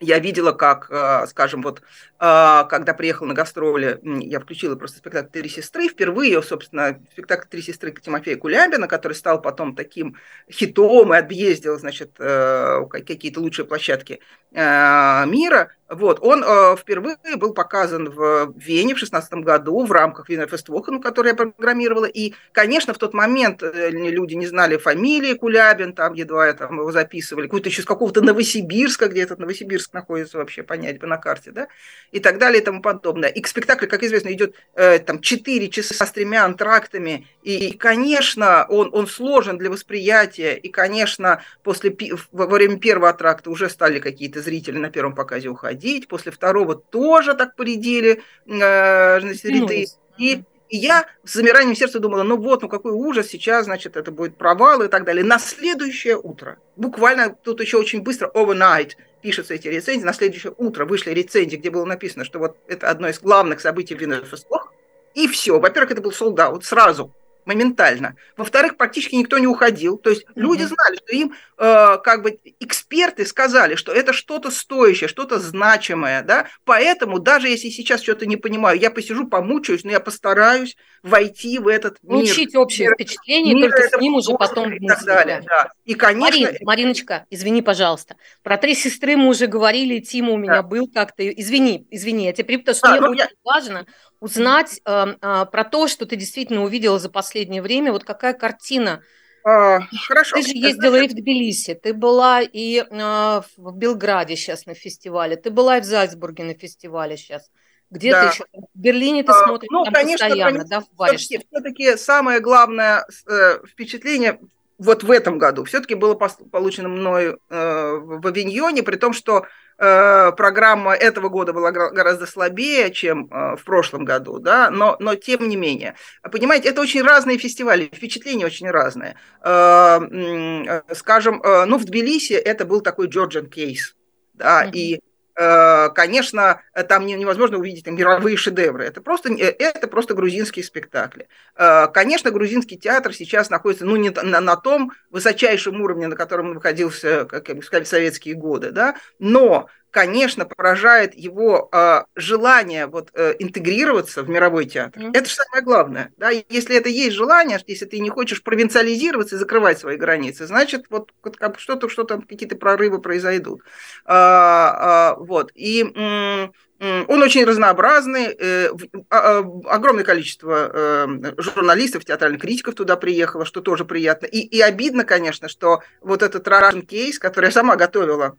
я 0.00 0.18
видела, 0.18 0.52
как, 0.52 0.88
а, 0.90 1.26
скажем, 1.26 1.62
вот, 1.62 1.82
а, 2.18 2.64
когда 2.64 2.94
приехал 2.94 3.26
на 3.26 3.34
гастроли, 3.34 3.98
я 4.02 4.38
включила 4.38 4.76
просто 4.76 4.98
спектакль 4.98 5.28
«Три 5.28 5.48
сестры», 5.48 5.88
впервые, 5.88 6.40
собственно, 6.42 7.00
спектакль 7.12 7.48
«Три 7.48 7.62
сестры» 7.62 7.92
Тимофея 7.92 8.36
Кулябина, 8.36 8.86
который 8.86 9.14
стал 9.14 9.40
потом 9.40 9.74
таким 9.74 10.16
хитом 10.50 11.14
и 11.14 11.16
объездил, 11.16 11.78
значит, 11.78 12.12
э, 12.18 12.82
какие-то 12.90 13.40
лучшие 13.40 13.66
площадки 13.66 14.20
мира, 14.52 15.72
вот, 15.88 16.18
он 16.22 16.42
э, 16.42 16.76
впервые 16.76 17.16
был 17.36 17.52
показан 17.52 18.08
в 18.08 18.54
Вене 18.56 18.94
в 18.94 18.98
16 18.98 19.34
году 19.34 19.84
в 19.84 19.92
рамках 19.92 20.28
Wiener 20.30 20.46
Festwochen, 20.46 21.00
который 21.00 21.28
я 21.28 21.34
программировала. 21.34 22.06
И, 22.06 22.32
конечно, 22.52 22.94
в 22.94 22.98
тот 22.98 23.12
момент 23.12 23.62
э, 23.62 23.90
люди 23.90 24.34
не 24.34 24.46
знали 24.46 24.78
фамилии 24.78 25.34
Кулябин, 25.34 25.92
там 25.92 26.14
едва 26.14 26.52
там 26.54 26.78
его 26.78 26.90
записывали, 26.90 27.46
какой-то 27.46 27.68
еще 27.68 27.82
с 27.82 27.84
какого-то 27.84 28.22
Новосибирска, 28.22 29.08
где 29.08 29.22
этот 29.22 29.38
Новосибирск 29.38 29.92
находится 29.92 30.38
вообще, 30.38 30.62
понять 30.62 30.98
бы 30.98 31.06
на 31.06 31.18
карте, 31.18 31.50
да, 31.50 31.68
и 32.12 32.20
так 32.20 32.38
далее 32.38 32.62
и 32.62 32.64
тому 32.64 32.80
подобное. 32.80 33.28
И 33.28 33.42
к 33.42 33.46
спектаклю, 33.46 33.86
как 33.86 34.02
известно, 34.02 34.32
идет 34.32 34.54
э, 34.74 34.98
там 35.00 35.20
4 35.20 35.68
часа 35.68 36.06
с 36.06 36.12
тремя 36.12 36.46
антрактами, 36.46 37.26
и, 37.42 37.72
конечно, 37.72 38.64
он, 38.70 38.88
он 38.92 39.06
сложен 39.06 39.58
для 39.58 39.70
восприятия, 39.70 40.56
и, 40.56 40.70
конечно, 40.70 41.42
после, 41.62 41.94
во 42.32 42.46
время 42.46 42.78
первого 42.78 43.10
антракта 43.10 43.50
уже 43.50 43.68
стали 43.68 43.98
какие-то 43.98 44.40
зрители 44.40 44.78
на 44.78 44.88
первом 44.90 45.14
показе 45.14 45.48
уходить, 45.48 45.73
ходить, 45.74 46.08
после 46.08 46.32
второго 46.32 46.74
тоже 46.74 47.34
так 47.34 47.56
поредели 47.56 48.22
э, 48.46 49.20
значит, 49.20 49.44
ряды. 49.44 49.86
И, 50.18 50.42
и 50.68 50.76
я 50.76 51.06
с 51.24 51.34
замиранием 51.34 51.76
сердца 51.76 51.98
думала, 51.98 52.22
ну 52.22 52.36
вот, 52.36 52.62
ну 52.62 52.68
какой 52.68 52.92
ужас, 52.92 53.28
сейчас, 53.28 53.64
значит, 53.64 53.96
это 53.96 54.10
будет 54.10 54.36
провал 54.36 54.82
и 54.82 54.88
так 54.88 55.04
далее. 55.04 55.24
На 55.24 55.38
следующее 55.38 56.16
утро, 56.16 56.58
буквально 56.76 57.30
тут 57.30 57.60
еще 57.60 57.78
очень 57.78 58.02
быстро, 58.02 58.30
overnight, 58.34 58.92
пишутся 59.22 59.54
эти 59.54 59.68
рецензии, 59.68 60.04
на 60.04 60.12
следующее 60.12 60.54
утро 60.56 60.84
вышли 60.84 61.10
рецензии, 61.10 61.56
где 61.56 61.70
было 61.70 61.84
написано, 61.84 62.24
что 62.24 62.38
вот 62.38 62.56
это 62.68 62.90
одно 62.90 63.08
из 63.08 63.18
главных 63.20 63.60
событий 63.60 63.94
в 63.94 64.00
Виннерфестах, 64.00 64.72
и 65.14 65.26
все. 65.28 65.58
Во-первых, 65.58 65.92
это 65.92 66.02
был 66.02 66.12
солдат 66.12 66.64
сразу 66.64 67.12
моментально. 67.46 68.16
Во-вторых, 68.36 68.76
практически 68.76 69.14
никто 69.14 69.38
не 69.38 69.46
уходил. 69.46 69.98
То 69.98 70.10
есть 70.10 70.24
люди 70.34 70.62
знали, 70.62 70.96
что 70.96 71.16
им 71.16 71.34
э, 71.58 71.98
как 72.02 72.22
бы 72.22 72.38
эксперты 72.60 73.26
сказали, 73.26 73.74
что 73.74 73.92
это 73.92 74.12
что-то 74.12 74.50
стоящее, 74.50 75.08
что-то 75.08 75.38
значимое, 75.38 76.22
да. 76.22 76.46
Поэтому 76.64 77.18
даже 77.18 77.48
если 77.48 77.70
сейчас 77.70 78.02
что-то 78.02 78.26
не 78.26 78.36
понимаю, 78.36 78.78
я 78.78 78.90
посижу, 78.90 79.26
помучаюсь, 79.26 79.84
но 79.84 79.90
я 79.90 80.00
постараюсь 80.00 80.76
войти 81.02 81.58
в 81.58 81.68
этот 81.68 81.98
мир. 82.02 82.24
Учить 82.24 82.54
общее 82.56 82.88
мир, 82.88 82.94
впечатление, 82.94 83.54
мир 83.54 83.70
только 83.70 83.96
с 83.96 84.00
ним 84.00 84.14
уже 84.14 84.32
потом 84.32 84.72
и 84.72 84.86
так 84.86 85.04
далее. 85.04 85.42
Да. 85.46 85.70
И 85.84 85.94
конечно. 85.94 86.46
Марин, 86.46 86.58
Мариночка, 86.62 87.26
извини, 87.30 87.62
пожалуйста, 87.62 88.16
про 88.42 88.56
три 88.56 88.74
сестры 88.74 89.16
мы 89.16 89.28
уже 89.28 89.46
говорили, 89.46 90.00
Тима 90.00 90.32
у 90.32 90.38
меня 90.38 90.62
да. 90.62 90.62
был 90.62 90.88
как-то. 90.88 91.28
Извини, 91.28 91.86
извини, 91.90 92.26
я 92.26 92.32
тебе 92.32 92.58
потому 92.58 92.76
что 92.76 92.88
а, 92.88 92.90
мне 92.92 93.00
ну, 93.00 93.10
очень 93.10 93.20
я... 93.20 93.28
важно 93.44 93.86
узнать 94.20 94.80
э, 94.84 95.06
э, 95.20 95.46
про 95.50 95.64
то, 95.64 95.88
что 95.88 96.06
ты 96.06 96.16
действительно 96.16 96.62
увидела 96.62 96.98
за 96.98 97.10
последнее 97.10 97.62
время, 97.62 97.92
вот 97.92 98.04
какая 98.04 98.34
картина. 98.34 99.02
А, 99.44 99.80
хорошо. 100.06 100.36
Ты 100.36 100.42
же 100.42 100.52
ездила 100.54 100.96
и 100.96 101.08
в 101.08 101.14
Тбилиси, 101.14 101.74
ты 101.74 101.92
была 101.92 102.40
и 102.40 102.78
э, 102.78 103.42
в 103.56 103.76
Белграде 103.76 104.36
сейчас 104.36 104.64
на 104.64 104.74
фестивале, 104.74 105.36
ты 105.36 105.50
была 105.50 105.78
и 105.78 105.80
в 105.80 105.84
Зальцбурге 105.84 106.44
на 106.44 106.54
фестивале 106.54 107.16
сейчас. 107.16 107.50
Где 107.90 108.12
да. 108.12 108.22
ты 108.22 108.34
еще? 108.34 108.44
В 108.52 108.78
Берлине 108.78 109.22
ты 109.22 109.32
а, 109.32 109.46
смотришь 109.46 109.68
ну, 109.70 109.84
там 109.84 109.92
конечно, 109.92 110.26
постоянно, 110.26 110.58
конечно, 110.58 110.80
да, 110.80 110.86
варишься? 110.96 111.38
Все-таки 111.38 111.96
самое 111.96 112.40
главное 112.40 113.06
э, 113.28 113.58
впечатление 113.66 114.40
вот 114.84 115.02
в 115.02 115.10
этом 115.10 115.38
году 115.38 115.64
все-таки 115.64 115.94
было 115.94 116.14
получено 116.14 116.88
мной 116.88 117.36
э, 117.50 117.98
в 118.00 118.26
Авиньоне, 118.26 118.82
при 118.82 118.96
том, 118.96 119.12
что 119.12 119.46
Э, 119.76 120.30
программа 120.36 120.94
этого 120.94 121.28
года 121.28 121.52
была 121.52 121.72
гораздо 121.72 122.26
слабее, 122.26 122.92
чем 122.92 123.26
э, 123.26 123.56
в 123.56 123.64
прошлом 123.64 124.04
году, 124.04 124.38
да, 124.38 124.70
но, 124.70 124.96
но 125.00 125.16
тем 125.16 125.48
не 125.48 125.56
менее. 125.56 125.96
Понимаете, 126.22 126.68
это 126.68 126.80
очень 126.80 127.02
разные 127.02 127.38
фестивали, 127.38 127.90
впечатления 127.92 128.46
очень 128.46 128.70
разные. 128.70 129.16
Э, 129.42 130.80
скажем, 130.94 131.42
ну, 131.44 131.78
в 131.78 131.84
Тбилиси 131.84 132.34
это 132.34 132.64
был 132.64 132.82
такой 132.82 133.08
Georgian 133.08 133.48
кейс, 133.48 133.96
да, 134.34 134.64
mm-hmm. 134.64 134.72
и 134.72 134.94
Э, 134.96 135.13
конечно, 135.34 136.62
там 136.88 137.06
невозможно 137.06 137.58
увидеть 137.58 137.84
там, 137.84 137.96
мировые 137.96 138.36
шедевры. 138.36 138.84
Это 138.84 139.00
просто, 139.00 139.32
э, 139.32 139.54
это 139.58 139.88
просто 139.88 140.14
грузинские 140.14 140.64
спектакли. 140.64 141.28
Э, 141.56 141.88
конечно, 141.88 142.30
грузинский 142.30 142.78
театр 142.78 143.12
сейчас 143.12 143.50
находится 143.50 143.84
ну, 143.84 143.96
не 143.96 144.10
на, 144.10 144.40
на 144.40 144.56
том 144.56 144.92
высочайшем 145.10 145.80
уровне, 145.80 146.06
на 146.06 146.16
котором 146.16 146.48
он 146.48 146.54
находился, 146.54 147.24
как 147.24 147.48
я 147.48 147.54
бы 147.54 147.62
сказал, 147.62 147.84
в 147.84 147.88
советские 147.88 148.34
годы, 148.34 148.70
да, 148.70 148.96
но 149.18 149.68
конечно, 149.94 150.44
поражает 150.44 151.14
его 151.14 151.68
э, 151.72 152.02
желание 152.16 152.88
вот, 152.88 153.10
э, 153.14 153.36
интегрироваться 153.38 154.24
в 154.24 154.28
мировой 154.28 154.64
театр. 154.64 155.00
Mm-hmm. 155.00 155.10
Это 155.14 155.28
же 155.28 155.36
самое 155.36 155.62
главное. 155.62 156.12
Да? 156.16 156.30
Если 156.30 156.76
это 156.76 156.88
есть 156.88 157.14
желание, 157.14 157.60
если 157.64 157.86
ты 157.86 158.00
не 158.00 158.10
хочешь 158.10 158.42
провинциализироваться 158.42 159.36
и 159.36 159.38
закрывать 159.38 159.78
свои 159.78 159.96
границы, 159.96 160.48
значит, 160.48 160.86
вот, 160.90 161.12
вот 161.22 161.36
что-то, 161.58 161.88
что-то, 161.88 162.20
какие-то 162.20 162.56
прорывы 162.56 163.00
произойдут. 163.00 163.60
А, 164.04 165.12
а, 165.12 165.16
вот. 165.16 165.52
И 165.54 165.82
м- 165.84 166.52
он 166.80 167.22
очень 167.22 167.44
разнообразный, 167.44 168.36
э, 168.36 168.70
а, 169.10 169.38
а, 169.38 169.44
огромное 169.66 170.02
количество 170.02 170.70
э, 170.74 171.06
журналистов, 171.38 172.04
театральных 172.04 172.40
критиков 172.40 172.74
туда 172.74 172.96
приехало, 172.96 173.44
что 173.44 173.60
тоже 173.60 173.84
приятно. 173.84 174.26
И, 174.26 174.40
и 174.40 174.60
обидно, 174.60 175.04
конечно, 175.04 175.48
что 175.48 175.82
вот 176.00 176.24
этот 176.24 176.48
Russian 176.48 176.82
кейс, 176.82 177.20
который 177.20 177.46
я 177.46 177.52
сама 177.52 177.76
готовила 177.76 178.36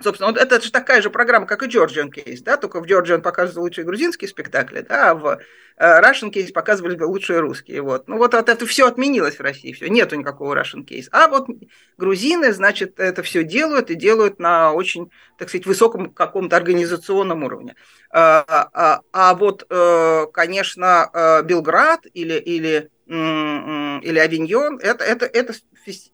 Собственно, 0.00 0.30
вот 0.30 0.40
это 0.40 0.60
же 0.60 0.70
такая 0.70 1.02
же 1.02 1.10
программа, 1.10 1.46
как 1.46 1.62
и 1.64 1.66
Georgian 1.66 2.08
Case, 2.12 2.42
да, 2.42 2.56
только 2.56 2.80
в 2.80 2.84
Georgian 2.84 3.20
показывали 3.20 3.64
лучшие 3.64 3.84
грузинские 3.84 4.28
спектакли, 4.28 4.82
да, 4.88 5.10
а 5.10 5.14
в 5.14 5.38
э, 5.76 6.00
Russian 6.00 6.32
Case 6.32 6.52
показывали 6.52 6.96
лучшие 7.02 7.40
русские, 7.40 7.82
вот. 7.82 8.06
Ну 8.06 8.16
вот 8.16 8.32
это 8.32 8.66
все 8.66 8.86
отменилось 8.86 9.38
в 9.38 9.40
России, 9.40 9.72
все, 9.72 9.88
нету 9.88 10.14
никакого 10.14 10.54
Russian 10.54 10.86
Case. 10.86 11.08
А 11.10 11.26
вот 11.26 11.48
грузины, 11.96 12.52
значит, 12.52 13.00
это 13.00 13.24
все 13.24 13.42
делают 13.42 13.90
и 13.90 13.96
делают 13.96 14.38
на 14.38 14.72
очень, 14.72 15.10
так 15.36 15.48
сказать, 15.48 15.66
высоком 15.66 16.12
каком-то 16.12 16.56
организационном 16.56 17.42
уровне. 17.42 17.74
А, 18.10 18.44
а, 18.72 19.00
а 19.12 19.34
вот, 19.34 19.66
э, 19.68 20.26
конечно, 20.32 21.10
э, 21.12 21.42
Белград 21.42 22.06
или, 22.14 22.34
или 22.34 22.88
или 23.08 24.18
Авиньон, 24.18 24.78
это, 24.82 25.02
это, 25.04 25.24
это 25.24 25.54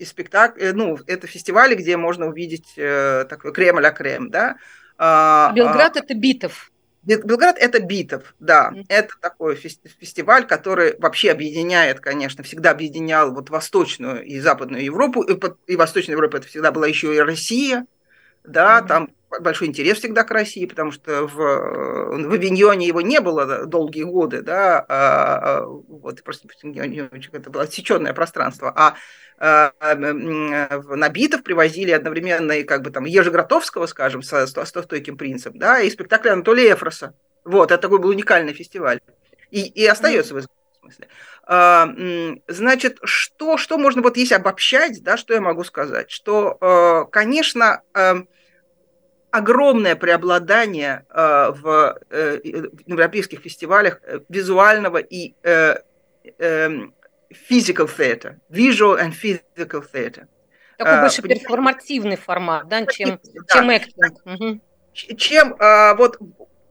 спектакль, 0.05 0.61
э, 0.61 0.73
ну, 0.73 0.97
это 1.07 1.27
фестивали, 1.27 1.75
где 1.75 1.97
можно 1.97 2.27
увидеть 2.27 2.75
э, 2.77 3.25
такой 3.29 3.53
крем 3.53 3.79
а 3.79 3.91
крем, 3.91 4.31
да. 4.31 4.57
А, 4.97 5.53
Белград 5.55 5.97
а, 5.97 6.01
это 6.01 6.15
Битов. 6.15 6.71
Белград 7.03 7.59
это 7.59 7.81
битов, 7.81 8.35
да, 8.41 8.73
это 8.89 9.13
такой 9.21 9.57
фестиваль, 9.57 10.47
который 10.47 10.95
вообще 10.99 11.33
объединяет, 11.33 12.01
конечно, 12.01 12.43
всегда 12.43 12.71
объединял 12.71 13.35
вот 13.35 13.51
Восточную 13.51 14.25
и 14.25 14.41
Западную 14.41 14.83
Европу, 14.83 15.21
и, 15.21 15.39
и 15.67 15.77
Восточная 15.77 16.15
Европа 16.15 16.39
это 16.39 16.47
всегда 16.47 16.73
была 16.73 16.87
еще 16.87 17.15
и 17.15 17.19
Россия, 17.19 17.85
да, 18.43 18.79
mm-hmm. 18.79 18.87
там 18.87 19.11
большой 19.41 19.69
интерес 19.69 19.99
всегда 19.99 20.25
к 20.25 20.31
России, 20.31 20.67
потому 20.67 20.93
что 20.93 21.27
в, 21.27 21.35
в 21.35 22.33
Авиньоне 22.33 22.87
его 22.87 23.01
не 23.01 23.21
было 23.21 23.67
долгие 23.67 24.05
годы, 24.05 24.43
да, 24.43 24.85
а, 24.89 25.61
а 25.61 25.67
вот 25.67 26.23
просто 26.23 26.49
это 27.33 27.51
было 27.51 27.63
отсеченное 27.63 28.13
пространство, 28.13 28.73
а, 28.75 28.95
а, 29.39 29.73
а 29.81 29.95
на 29.95 31.09
битов 31.09 31.43
привозили 31.43 31.91
одновременно 31.91 32.53
и 32.53 32.65
как 32.65 32.83
бы 32.83 32.91
там 32.91 33.05
Ежегротовского, 33.05 33.87
скажем, 33.87 34.23
со, 34.23 34.47
со 34.47 34.65
стойким 34.65 35.17
принцем, 35.17 35.59
да, 35.59 35.81
и 35.81 35.91
спектакль 35.91 36.29
Анатолия 36.29 36.73
Эфроса. 36.73 37.15
Вот, 37.45 37.71
это 37.71 37.83
такой 37.83 37.99
был 37.99 38.11
уникальный 38.11 38.55
фестиваль. 38.55 39.01
И, 39.51 39.67
и 39.67 39.87
остается 39.87 40.35
в 40.35 40.47
смысле. 40.81 41.09
А, 41.47 41.89
значит, 42.49 42.99
что, 43.05 43.59
что 43.59 43.79
можно, 43.79 44.03
вот 44.03 44.17
если 44.17 44.35
обобщать, 44.35 45.03
да, 45.03 45.17
что 45.17 45.35
я 45.35 45.41
могу 45.41 45.65
сказать? 45.65 46.11
Что, 46.11 46.57
а, 46.61 47.05
конечно, 47.05 47.83
огромное 49.35 49.97
преобладание 49.97 51.05
э, 51.11 51.53
в, 51.61 51.99
э, 52.11 52.39
в 52.39 52.89
европейских 52.89 53.41
фестивалях 53.41 54.01
э, 54.05 54.21
визуального 54.29 54.99
и 54.99 55.35
эм, 55.43 56.95
physical 57.51 57.91
theater, 57.99 58.37
visual 58.49 58.97
and 58.97 59.13
physical 59.13 59.85
theater. 59.93 60.29
Такой 60.79 61.01
больше 61.01 61.23
перформативный 61.23 62.17
формат, 62.17 62.69
да, 62.69 62.87
чем, 62.87 63.19
да. 63.25 63.41
чем 63.53 63.71
acting. 63.71 64.15
Угу. 64.25 64.61
Чем 65.17 65.57
вот 65.97 66.19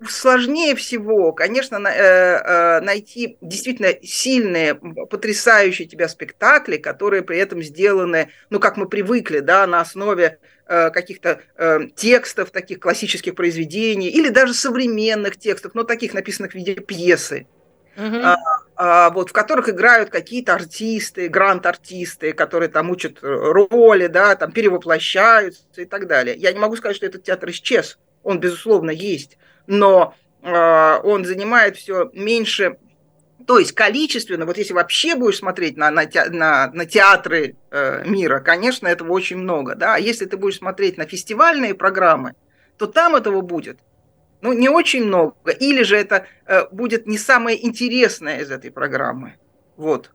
сложнее 0.08 0.76
всего, 0.76 1.34
конечно, 1.34 1.80
найти 1.80 3.38
действительно 3.42 3.90
сильные, 4.02 4.76
потрясающие 4.76 5.88
тебя 5.88 6.08
спектакли, 6.08 6.78
которые 6.78 7.24
при 7.24 7.38
этом 7.38 7.62
сделаны, 7.62 8.30
ну, 8.50 8.60
как 8.62 8.78
мы 8.78 8.88
привыкли, 8.88 9.40
да, 9.40 9.68
на 9.68 9.82
основе 9.82 10.40
Э, 10.44 10.53
каких-то 10.66 11.42
э, 11.58 11.80
текстов, 11.96 12.52
таких 12.52 12.80
классических 12.80 13.36
произведений, 13.36 14.10
или 14.10 14.30
даже 14.30 14.54
современных 14.54 15.38
текстов, 15.38 15.76
но 15.76 15.84
таких 15.84 16.14
написанных 16.14 16.52
в 16.52 16.56
виде 16.56 16.76
пьесы. 16.76 17.48
Uh-huh. 17.96 18.22
А, 18.24 18.38
а, 18.76 19.10
вот, 19.12 19.30
в 19.30 19.34
которых 19.34 19.70
играют 19.70 20.10
какие-то 20.10 20.56
артисты, 20.56 21.28
грант-артисты, 21.28 22.34
которые 22.34 22.70
там 22.70 22.90
учат 22.90 23.20
роли, 23.22 24.08
да, 24.08 24.36
там 24.36 24.52
перевоплощаются 24.52 25.64
и 25.76 25.86
так 25.86 26.08
далее. 26.08 26.36
Я 26.36 26.52
не 26.54 26.60
могу 26.60 26.76
сказать, 26.76 26.98
что 26.98 27.06
этот 27.06 27.24
театр 27.24 27.52
исчез, 27.52 28.00
он, 28.24 28.40
безусловно, 28.40 28.90
есть, 28.90 29.38
но 29.68 30.16
э, 30.42 31.00
он 31.04 31.26
занимает 31.26 31.78
все 31.78 32.10
меньше 32.14 32.78
то 33.46 33.60
есть 33.60 33.74
количественно, 33.74 34.46
вот 34.46 34.58
если 34.58 34.74
вообще 34.74 35.16
будешь 35.16 35.38
смотреть 35.38 35.78
на, 35.78 35.92
на, 35.92 36.08
на, 36.30 36.72
на 36.72 36.86
театры 36.86 37.56
э, 37.72 38.08
мира, 38.08 38.40
конечно, 38.40 38.88
этого 38.88 39.12
очень 39.12 39.38
много. 39.38 39.76
Да? 39.76 39.96
А 39.96 40.00
если 40.00 40.26
ты 40.26 40.38
будешь 40.38 40.58
смотреть 40.58 40.98
на 40.98 41.06
фестивальные 41.06 41.74
программы, 41.74 42.34
то 42.78 42.88
там 42.88 43.16
этого 43.16 43.42
будет 43.42 43.80
ну, 44.44 44.52
не 44.52 44.68
очень 44.68 45.06
много. 45.06 45.52
Или 45.52 45.84
же 45.84 45.96
это 45.96 46.28
э, 46.46 46.68
будет 46.70 47.08
не 47.08 47.18
самое 47.18 47.66
интересное 47.66 48.42
из 48.42 48.52
этой 48.52 48.72
программы. 48.72 49.36
Вот. 49.78 50.12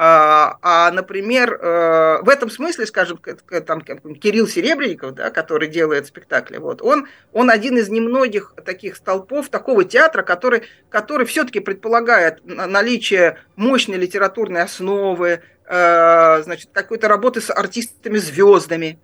А, 0.00 0.58
а, 0.62 0.92
например, 0.92 1.54
э, 1.54 2.22
в 2.22 2.28
этом 2.28 2.50
смысле, 2.50 2.86
скажем, 2.86 3.18
там 3.66 3.80
Кирилл 3.80 4.46
Серебренников, 4.46 5.12
да, 5.16 5.30
который 5.30 5.66
делает 5.66 6.06
спектакли, 6.06 6.58
вот, 6.58 6.82
он, 6.82 7.08
он 7.32 7.50
один 7.50 7.78
из 7.78 7.88
немногих 7.88 8.54
таких 8.64 8.94
столпов 8.94 9.48
такого 9.48 9.84
театра, 9.84 10.22
который, 10.22 10.62
который 10.88 11.26
все-таки 11.26 11.58
предполагает 11.58 12.44
наличие 12.44 13.38
мощной 13.56 13.96
литературной 13.96 14.62
основы, 14.62 15.40
э, 15.66 16.42
значит, 16.44 16.70
какой-то 16.72 17.08
работы 17.08 17.40
с 17.40 17.50
артистами-звездами, 17.50 19.00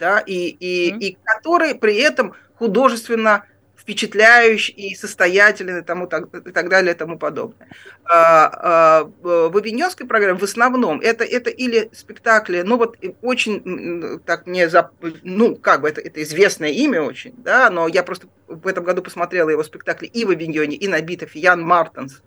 да, 0.00 0.18
и, 0.18 0.48
и, 0.48 0.90
mm-hmm. 0.90 0.98
и 0.98 1.18
который 1.22 1.76
при 1.76 1.94
этом 1.94 2.34
художественно 2.56 3.44
впечатляющий 3.88 4.74
и 4.74 4.94
состоятельный, 4.94 5.82
тому, 5.82 6.06
так, 6.06 6.26
и 6.34 6.52
так 6.52 6.68
далее, 6.68 6.94
и 6.94 6.96
тому 6.96 7.18
подобное. 7.18 7.68
А, 8.04 8.50
а, 8.52 9.10
в 9.22 9.56
авиньонской 9.56 10.06
программе 10.06 10.38
в 10.38 10.42
основном 10.42 11.00
это, 11.00 11.24
это 11.24 11.48
или 11.48 11.88
спектакли, 11.94 12.60
ну 12.60 12.76
вот 12.76 12.98
очень 13.22 14.20
так 14.26 14.46
мне, 14.46 14.68
зап... 14.68 14.92
ну 15.22 15.56
как 15.56 15.80
бы 15.80 15.88
это, 15.88 16.02
это 16.02 16.22
известное 16.22 16.68
имя 16.68 17.00
очень, 17.00 17.32
да, 17.38 17.70
но 17.70 17.88
я 17.88 18.02
просто 18.02 18.26
в 18.46 18.66
этом 18.66 18.84
году 18.84 19.00
посмотрела 19.00 19.48
его 19.48 19.62
спектакли 19.62 20.04
и 20.06 20.26
в 20.26 20.30
Авиньоне, 20.30 20.76
и 20.76 20.86
на 20.86 21.00
Битов, 21.00 21.34
Ян 21.34 21.62
Мартенс. 21.62 22.20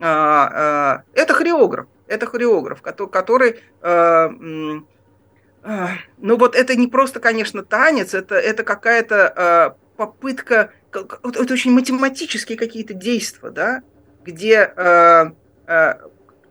А, 0.00 1.02
это 1.12 1.34
хореограф, 1.34 1.88
это 2.06 2.24
хореограф, 2.24 2.80
который, 2.80 3.60
ну 3.82 4.86
вот 6.38 6.56
это 6.56 6.74
не 6.74 6.86
просто, 6.86 7.20
конечно, 7.20 7.62
танец, 7.62 8.14
это, 8.14 8.36
это 8.36 8.62
какая-то 8.62 9.76
попытка 9.96 10.70
это 11.00 11.52
очень 11.52 11.72
математические 11.72 12.56
какие-то 12.56 12.94
действия, 12.94 13.50
да, 13.50 13.82
где 14.24 14.72
э, 14.76 15.30
э, 15.66 15.94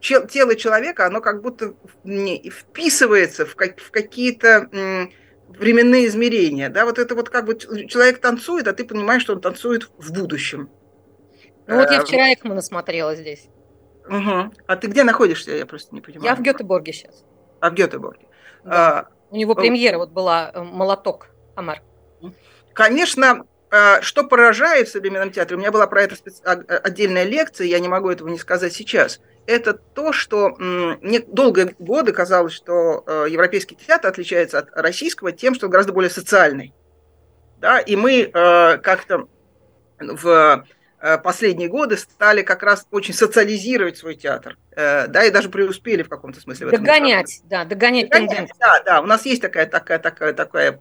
тело 0.01 0.55
человека, 0.55 1.05
оно 1.05 1.21
как 1.21 1.41
будто 1.41 1.73
вписывается 2.03 3.45
в, 3.45 3.55
как, 3.55 3.79
в 3.79 3.91
какие-то 3.91 4.69
э, 4.71 5.07
временные 5.49 6.07
измерения, 6.07 6.69
да, 6.69 6.85
вот 6.85 6.99
это 6.99 7.15
вот 7.15 7.29
как 7.29 7.45
бы 7.45 7.57
человек 7.57 8.19
танцует, 8.19 8.67
а 8.67 8.73
ты 8.73 8.85
понимаешь, 8.85 9.21
что 9.21 9.33
он 9.33 9.41
танцует 9.41 9.89
в 9.97 10.11
будущем. 10.11 10.69
Ну 11.67 11.75
вот 11.77 11.91
я 11.91 11.99
э, 11.99 12.03
вчера 12.03 12.33
Экмана 12.33 12.61
смотрела 12.61 13.15
здесь. 13.15 13.47
Угу. 14.07 14.53
А 14.67 14.75
ты 14.75 14.87
где 14.87 15.03
находишься? 15.03 15.51
Я 15.51 15.65
просто 15.65 15.95
не 15.95 16.01
понимаю. 16.01 16.25
Я 16.25 16.35
в 16.35 16.41
Гетеборге 16.41 16.93
сейчас. 16.93 17.25
А 17.59 17.71
в 17.71 17.73
Гетеборге. 17.73 18.27
Да. 18.63 18.99
А, 18.99 19.07
У 19.31 19.35
него 19.35 19.55
премьера 19.55 19.97
вот 19.97 20.11
была 20.11 20.51
э, 20.53 20.61
«Молоток», 20.61 21.29
Амар. 21.55 21.81
Конечно, 22.73 23.45
что 24.01 24.23
поражает 24.23 24.87
в 24.87 24.91
современном 24.91 25.31
театре, 25.31 25.57
у 25.57 25.59
меня 25.59 25.71
была 25.71 25.87
про 25.87 26.03
это 26.03 26.15
специ... 26.15 26.41
А, 26.45 26.53
а, 26.53 26.77
отдельная 26.77 27.23
лекция, 27.23 27.67
я 27.67 27.79
не 27.79 27.87
могу 27.87 28.09
этого 28.09 28.29
не 28.29 28.37
сказать 28.37 28.73
сейчас, 28.73 29.19
это 29.47 29.73
то, 29.73 30.13
что 30.13 30.55
мне 30.57 31.19
долгие 31.19 31.75
годы 31.77 32.13
казалось, 32.13 32.53
что 32.53 33.03
европейский 33.29 33.75
театр 33.75 34.09
отличается 34.09 34.59
от 34.59 34.69
российского 34.73 35.31
тем, 35.31 35.53
что 35.55 35.67
он 35.67 35.71
гораздо 35.71 35.93
более 35.93 36.09
социальный. 36.09 36.73
Да? 37.59 37.79
И 37.79 37.95
мы 37.95 38.25
как-то 38.81 39.27
в 39.99 40.27
Э, 40.27 40.63
последние 41.23 41.69
годы 41.69 41.97
стали 41.97 42.41
как 42.41 42.63
раз 42.63 42.87
очень 42.91 43.13
социализировать 43.13 43.97
свой 43.97 44.15
театр, 44.15 44.57
э, 44.71 45.07
да, 45.07 45.23
и 45.23 45.31
даже 45.31 45.49
преуспели 45.49 46.03
в 46.03 46.09
каком-то 46.09 46.41
смысле. 46.41 46.71
Догонять, 46.71 47.41
да, 47.45 47.63
догонять, 47.63 48.09
догонять 48.09 48.51
Да, 48.59 48.81
да, 48.85 49.01
у 49.01 49.05
нас 49.05 49.25
есть 49.25 49.41
такая, 49.41 49.65
такая, 49.65 49.99
такая, 49.99 50.33
такая 50.33 50.79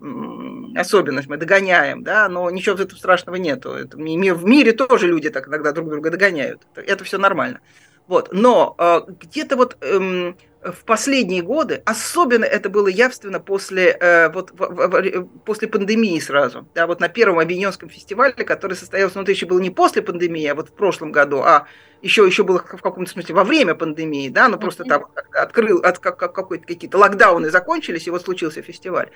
особенность, 0.76 1.28
мы 1.28 1.36
догоняем, 1.36 2.02
да, 2.02 2.28
но 2.28 2.50
ничего 2.50 2.76
в 2.76 2.80
этом 2.80 2.96
страшного 2.96 3.36
нету. 3.36 3.72
Это, 3.72 3.96
в 3.96 4.00
мире 4.00 4.72
тоже 4.72 5.08
люди 5.08 5.30
так 5.30 5.48
иногда 5.48 5.72
друг 5.72 5.90
друга 5.90 6.10
догоняют, 6.10 6.62
это 6.74 7.04
все 7.04 7.18
нормально. 7.18 7.60
Вот, 8.06 8.28
но 8.32 8.74
э, 8.78 9.00
где-то 9.20 9.56
вот 9.56 9.78
эм, 9.80 10.36
в 10.62 10.84
последние 10.84 11.42
годы, 11.42 11.82
особенно 11.86 12.44
это 12.44 12.68
было 12.68 12.88
явственно 12.88 13.40
после, 13.40 13.96
э, 13.98 14.30
вот, 14.30 14.50
в, 14.52 14.56
в, 14.56 15.28
после 15.44 15.68
пандемии 15.68 16.18
сразу, 16.20 16.68
да, 16.74 16.86
вот 16.86 17.00
на 17.00 17.08
первом 17.08 17.38
Авиньонском 17.38 17.88
фестивале, 17.88 18.32
который 18.32 18.76
состоялся, 18.76 19.16
ну, 19.16 19.22
это 19.22 19.32
еще 19.32 19.46
было 19.46 19.58
не 19.58 19.70
после 19.70 20.02
пандемии, 20.02 20.46
а 20.46 20.54
вот 20.54 20.68
в 20.68 20.72
прошлом 20.72 21.12
году, 21.12 21.40
а 21.40 21.66
еще, 22.02 22.26
еще 22.26 22.44
было 22.44 22.58
в 22.58 22.82
каком-то 22.82 23.10
смысле 23.10 23.34
во 23.34 23.44
время 23.44 23.74
пандемии, 23.74 24.28
да, 24.28 24.48
ну, 24.48 24.58
просто 24.58 24.84
там 24.84 25.06
открыл, 25.32 25.78
от, 25.78 25.98
как, 25.98 26.18
какой-то, 26.18 26.66
какие-то 26.66 26.98
локдауны 26.98 27.50
закончились, 27.50 28.06
и 28.06 28.10
вот 28.10 28.22
случился 28.22 28.60
фестиваль. 28.60 29.10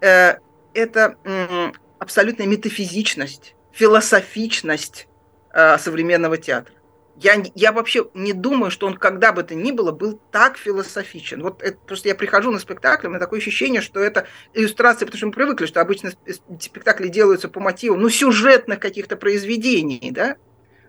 Э, 0.00 0.36
это 0.72 1.16
э, 1.24 1.72
абсолютная 1.98 2.46
метафизичность, 2.46 3.54
философичность 3.72 5.06
э, 5.52 5.76
современного 5.76 6.38
театра 6.38 6.79
я, 7.22 7.42
я 7.54 7.72
вообще 7.72 8.08
не 8.14 8.32
думаю, 8.32 8.70
что 8.70 8.86
он 8.86 8.96
когда 8.96 9.32
бы 9.32 9.42
то 9.42 9.54
ни 9.54 9.72
было 9.72 9.92
был 9.92 10.18
так 10.32 10.56
философичен. 10.56 11.42
Вот 11.42 11.62
это, 11.62 11.76
просто 11.86 12.08
я 12.08 12.14
прихожу 12.14 12.50
на 12.50 12.58
спектакль, 12.58 13.06
у 13.06 13.10
меня 13.10 13.18
такое 13.18 13.40
ощущение, 13.40 13.82
что 13.82 14.00
это 14.00 14.26
иллюстрация, 14.54 15.04
потому 15.04 15.18
что 15.18 15.26
мы 15.26 15.32
привыкли, 15.32 15.66
что 15.66 15.82
обычно 15.82 16.12
спектакли 16.58 17.08
делаются 17.08 17.48
по 17.48 17.60
мотивам, 17.60 18.00
ну, 18.00 18.08
сюжетных 18.08 18.80
каких-то 18.80 19.16
произведений, 19.16 20.10
да, 20.10 20.36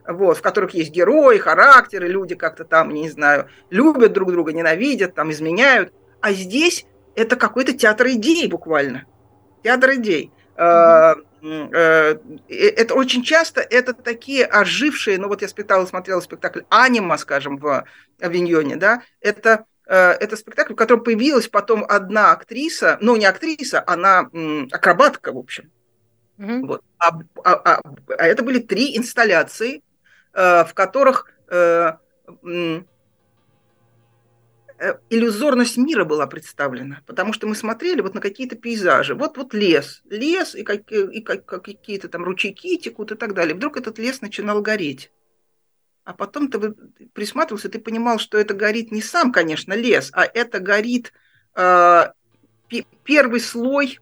вот, 0.08 0.38
в 0.38 0.42
которых 0.42 0.74
есть 0.74 0.92
герои, 0.92 1.38
характеры, 1.38 2.08
люди 2.08 2.36
как-то 2.36 2.64
там, 2.64 2.94
не 2.94 3.10
знаю, 3.10 3.50
любят 3.70 4.14
друг 4.14 4.32
друга, 4.32 4.54
ненавидят, 4.54 5.14
там, 5.14 5.32
изменяют. 5.32 5.94
А 6.22 6.32
здесь 6.32 6.86
это 7.16 7.36
какой-то 7.36 7.74
театр 7.74 8.08
идей 8.08 8.48
буквально. 8.48 9.06
Театр 9.64 9.96
идей. 9.96 10.32
Mm-hmm. 10.62 11.74
Э, 11.74 12.18
это 12.48 12.94
очень 12.94 13.24
часто 13.24 13.62
это 13.62 13.94
такие 13.94 14.46
ожившие, 14.46 15.18
ну 15.18 15.28
вот 15.28 15.42
я 15.42 15.48
спектакль 15.48 15.88
смотрела 15.88 16.22
спектакль 16.22 16.62
«Анима», 16.70 17.18
скажем, 17.18 17.58
в 17.58 17.86
Авиньоне, 18.20 18.76
да, 18.76 19.02
это 19.22 19.66
э, 19.88 19.96
это 19.96 20.38
спектакль, 20.38 20.74
в 20.74 20.76
котором 20.76 21.04
появилась 21.04 21.48
потом 21.48 21.84
одна 21.88 22.32
актриса, 22.32 23.00
ну 23.02 23.16
не 23.16 23.26
актриса, 23.26 23.84
она 23.88 24.30
акробатка, 24.72 25.34
в 25.34 25.38
общем. 25.38 25.72
Mm-hmm. 26.38 26.68
Вот. 26.68 26.84
А, 27.00 27.20
а, 27.44 27.54
а, 27.54 27.82
а 28.18 28.28
это 28.28 28.44
были 28.44 28.60
три 28.60 28.96
инсталляции, 28.96 29.82
э, 30.34 30.64
в 30.66 30.74
которых 30.76 31.32
э, 31.50 31.94
э, 32.44 32.82
иллюзорность 35.10 35.78
мира 35.78 36.06
была 36.06 36.28
представлена, 36.28 37.02
потому 37.06 37.34
что 37.34 37.48
мы 37.48 37.56
смотрели 37.56 38.02
вот 38.02 38.14
на 38.14 38.22
какие-то 38.22 38.56
пейзажи. 38.56 39.14
Вот, 39.14 39.38
вот 39.38 39.54
лес, 39.54 40.02
лес 40.10 40.56
и, 40.56 40.64
как, 40.64 40.92
и 40.92 41.22
как, 41.22 41.46
как 41.46 41.66
какие-то 41.66 42.08
там 42.10 42.24
ручейки 42.24 42.78
текут 42.78 43.12
и 43.12 43.16
так 43.16 43.34
далее. 43.34 43.56
Вдруг 43.56 43.78
этот 43.78 44.00
лес 44.00 44.22
начинал 44.22 44.62
гореть. 44.62 45.12
А 46.04 46.14
потом 46.14 46.50
ты 46.50 46.74
присматривался, 47.14 47.70
ты 47.70 47.80
понимал, 47.80 48.18
что 48.18 48.38
это 48.40 48.56
горит 48.56 48.92
не 48.92 49.02
сам, 49.02 49.32
конечно, 49.32 49.74
лес, 49.74 50.10
а 50.14 50.26
это 50.26 50.60
горит 50.60 51.14
э, 51.56 52.12
первый 53.04 53.40
слой 53.40 54.00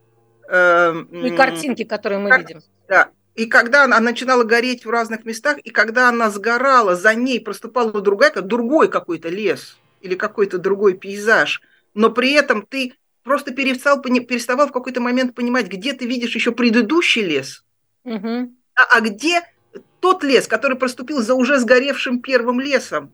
Э, 0.49 1.05
и 1.11 1.29
картинки, 1.35 1.83
которые 1.83 2.19
мы 2.19 2.29
как, 2.29 2.39
видим. 2.39 2.61
Да. 2.87 3.09
И 3.35 3.45
когда 3.45 3.83
она 3.83 3.99
начинала 3.99 4.43
гореть 4.43 4.83
в 4.83 4.89
разных 4.89 5.23
местах, 5.23 5.59
и 5.59 5.69
когда 5.69 6.09
она 6.09 6.29
сгорала, 6.31 6.95
за 6.95 7.13
ней 7.13 7.39
проступала 7.39 8.01
другая, 8.01 8.31
другой 8.41 8.89
какой-то 8.89 9.29
лес 9.29 9.77
или 10.01 10.15
какой-то 10.15 10.57
другой 10.57 10.95
пейзаж, 10.95 11.61
но 11.93 12.09
при 12.09 12.33
этом 12.33 12.65
ты 12.65 12.93
просто 13.23 13.51
перестал, 13.51 14.01
переставал 14.01 14.67
в 14.67 14.71
какой-то 14.71 15.01
момент 15.01 15.35
понимать, 15.35 15.67
где 15.67 15.93
ты 15.93 16.05
видишь 16.05 16.35
еще 16.35 16.51
предыдущий 16.51 17.23
лес, 17.23 17.63
угу. 18.03 18.51
а, 18.75 18.97
а 18.97 19.01
где 19.01 19.41
тот 19.99 20.23
лес, 20.23 20.47
который 20.47 20.77
проступил 20.77 21.21
за 21.21 21.35
уже 21.35 21.59
сгоревшим 21.59 22.21
первым 22.21 22.59
лесом. 22.59 23.11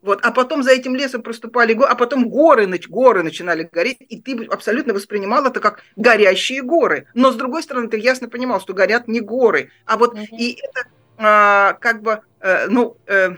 Вот, 0.00 0.18
а 0.24 0.32
потом 0.32 0.64
за 0.64 0.72
этим 0.72 0.96
лесом 0.96 1.22
проступали 1.22 1.74
горы, 1.74 1.88
а 1.92 1.94
потом 1.94 2.28
горы, 2.28 2.66
горы 2.88 3.22
начинали 3.22 3.68
гореть, 3.70 3.98
и 4.00 4.20
ты 4.20 4.44
абсолютно 4.46 4.94
воспринимал 4.94 5.46
это 5.46 5.60
как 5.60 5.84
горящие 5.94 6.62
горы. 6.62 7.06
Но 7.14 7.30
с 7.30 7.36
другой 7.36 7.62
стороны, 7.62 7.86
ты 7.88 7.98
ясно 7.98 8.28
понимал, 8.28 8.60
что 8.60 8.74
горят 8.74 9.06
не 9.06 9.20
горы, 9.20 9.70
а 9.86 9.96
вот 9.96 10.16
mm-hmm. 10.16 10.36
и 10.36 10.58
это 10.60 10.88
а, 11.18 11.74
как 11.74 12.02
бы, 12.02 12.20
э, 12.40 12.66
ну, 12.68 12.96
э, 13.06 13.36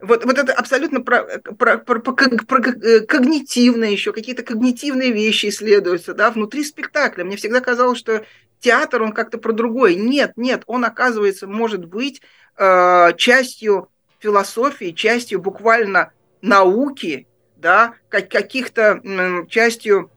вот, 0.00 0.24
вот 0.24 0.38
это 0.38 0.52
абсолютно 0.52 1.00
про, 1.00 1.24
про, 1.40 1.78
про, 1.78 2.00
про, 2.00 2.12
про 2.12 2.70
э, 2.70 3.00
когнитивные 3.00 3.92
еще, 3.92 4.12
какие-то 4.12 4.42
когнитивные 4.42 5.12
вещи 5.12 5.48
исследуются, 5.48 6.14
да, 6.14 6.30
внутри 6.30 6.62
спектакля. 6.64 7.24
Мне 7.24 7.36
всегда 7.36 7.60
казалось, 7.60 7.98
что 7.98 8.24
театр, 8.60 9.02
он 9.02 9.12
как-то 9.12 9.38
про 9.38 9.52
другое. 9.52 9.94
Нет, 9.94 10.32
нет, 10.36 10.62
он, 10.66 10.84
оказывается, 10.84 11.48
может 11.48 11.84
быть 11.84 12.22
э, 12.56 13.12
частью 13.16 13.88
философии, 14.20 14.92
частью 14.92 15.40
буквально 15.40 16.12
науки, 16.42 17.26
да, 17.56 17.94
как 18.08 18.28
каких-то 18.28 19.00
частью 19.48 20.10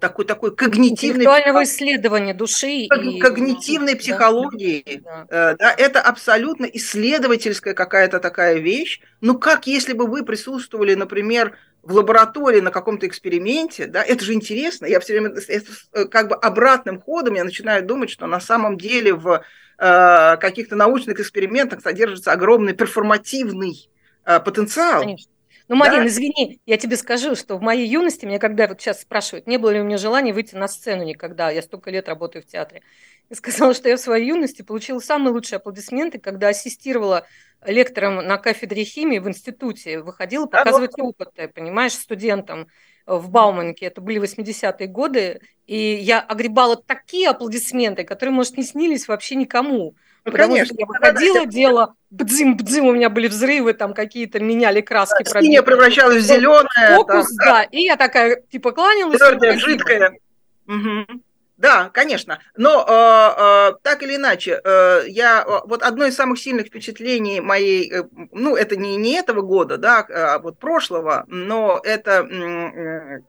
такой 0.00 0.24
такой 0.24 0.54
когнитивной 0.54 1.24
интеллектуального 1.24 1.64
исследования 1.64 2.34
души 2.34 2.70
и 2.70 3.18
когнитивной 3.20 3.96
психологии 3.96 5.02
да. 5.04 5.26
Э, 5.28 5.56
да 5.58 5.74
это 5.76 6.00
абсолютно 6.00 6.66
исследовательская 6.66 7.74
какая-то 7.74 8.20
такая 8.20 8.58
вещь 8.58 9.00
ну 9.20 9.38
как 9.38 9.66
если 9.66 9.92
бы 9.92 10.06
вы 10.06 10.24
присутствовали 10.24 10.94
например 10.94 11.56
в 11.82 11.94
лаборатории 11.94 12.60
на 12.60 12.70
каком-то 12.70 13.06
эксперименте 13.06 13.86
да 13.86 14.02
это 14.02 14.24
же 14.24 14.34
интересно 14.34 14.86
я 14.86 15.00
все 15.00 15.14
время 15.14 15.34
это, 15.48 15.66
э, 15.92 16.04
как 16.04 16.28
бы 16.28 16.34
обратным 16.36 17.00
ходом 17.00 17.34
я 17.34 17.44
начинаю 17.44 17.84
думать 17.84 18.10
что 18.10 18.26
на 18.26 18.40
самом 18.40 18.78
деле 18.78 19.14
в 19.14 19.42
Э, 19.80 20.36
каких-то 20.38 20.74
научных 20.74 21.20
экспериментах 21.20 21.80
содержится 21.80 22.32
огромный 22.32 22.72
перформативный 22.72 23.88
э, 24.24 24.40
потенциал. 24.40 25.02
Конечно. 25.02 25.30
Ну, 25.68 25.76
Марин, 25.76 26.00
да? 26.00 26.06
извини, 26.06 26.60
я 26.66 26.76
тебе 26.78 26.96
скажу, 26.96 27.36
что 27.36 27.56
в 27.56 27.62
моей 27.62 27.86
юности, 27.86 28.24
меня 28.24 28.38
когда 28.38 28.66
вот 28.66 28.80
сейчас 28.80 29.02
спрашивают, 29.02 29.46
не 29.46 29.58
было 29.58 29.70
ли 29.70 29.80
у 29.80 29.84
меня 29.84 29.98
желания 29.98 30.32
выйти 30.32 30.54
на 30.54 30.66
сцену 30.66 31.04
никогда, 31.04 31.50
я 31.50 31.60
столько 31.62 31.90
лет 31.90 32.08
работаю 32.08 32.42
в 32.42 32.46
театре, 32.46 32.82
я 33.28 33.36
сказала, 33.36 33.74
что 33.74 33.88
я 33.88 33.96
в 33.96 34.00
своей 34.00 34.28
юности 34.28 34.62
получила 34.62 34.98
самые 35.00 35.32
лучшие 35.32 35.58
аплодисменты, 35.58 36.18
когда 36.18 36.48
ассистировала 36.48 37.26
лектором 37.66 38.16
на 38.16 38.38
кафедре 38.38 38.84
химии 38.84 39.18
в 39.18 39.28
институте, 39.28 40.00
выходила 40.00 40.46
показывать 40.46 40.92
да, 40.96 41.04
опыты, 41.04 41.48
понимаешь, 41.48 41.92
студентам 41.92 42.68
в 43.06 43.30
Бауманке, 43.30 43.86
это 43.86 44.00
были 44.00 44.20
80-е 44.20 44.86
годы, 44.86 45.40
и 45.66 45.76
я 45.76 46.20
огребала 46.20 46.76
такие 46.76 47.28
аплодисменты, 47.28 48.04
которые, 48.04 48.34
может, 48.34 48.56
не 48.56 48.62
снились 48.62 49.08
вообще 49.08 49.34
никому. 49.34 49.96
Ну, 50.28 50.32
потому 50.32 50.54
конечно. 50.54 50.74
что 50.74 50.80
я 50.80 50.86
выходила, 50.86 51.46
делала 51.46 51.94
бдзим-бдзим, 52.10 52.86
у 52.86 52.92
меня 52.92 53.10
были 53.10 53.28
взрывы, 53.28 53.72
там 53.72 53.94
какие-то 53.94 54.40
меняли 54.40 54.80
краски. 54.80 55.24
Да, 55.24 55.40
синяя 55.40 55.62
превращалась 55.62 56.22
в 56.22 56.26
зеленое. 56.26 56.96
Фокус, 56.96 57.30
да, 57.36 57.44
да. 57.44 57.62
И 57.64 57.82
я 57.82 57.96
такая, 57.96 58.42
типа, 58.50 58.72
кланялась. 58.72 59.18
Твердая, 59.18 59.58
жидкая. 59.58 60.18
Угу. 60.66 61.20
Да, 61.58 61.90
конечно. 61.92 62.38
Но 62.56 62.86
э, 62.88 63.72
э, 63.72 63.78
так 63.82 64.04
или 64.04 64.14
иначе, 64.14 64.60
э, 64.62 65.02
я 65.08 65.44
вот 65.64 65.82
одно 65.82 66.04
из 66.06 66.14
самых 66.14 66.38
сильных 66.38 66.68
впечатлений 66.68 67.40
моей, 67.40 67.92
э, 67.92 68.04
ну 68.30 68.54
это 68.54 68.76
не 68.76 68.96
не 68.96 69.14
этого 69.14 69.40
года, 69.42 69.76
да, 69.76 70.06
а 70.08 70.38
вот 70.38 70.58
прошлого, 70.58 71.24
но 71.26 71.80
это, 71.82 72.24
э, 72.30 73.20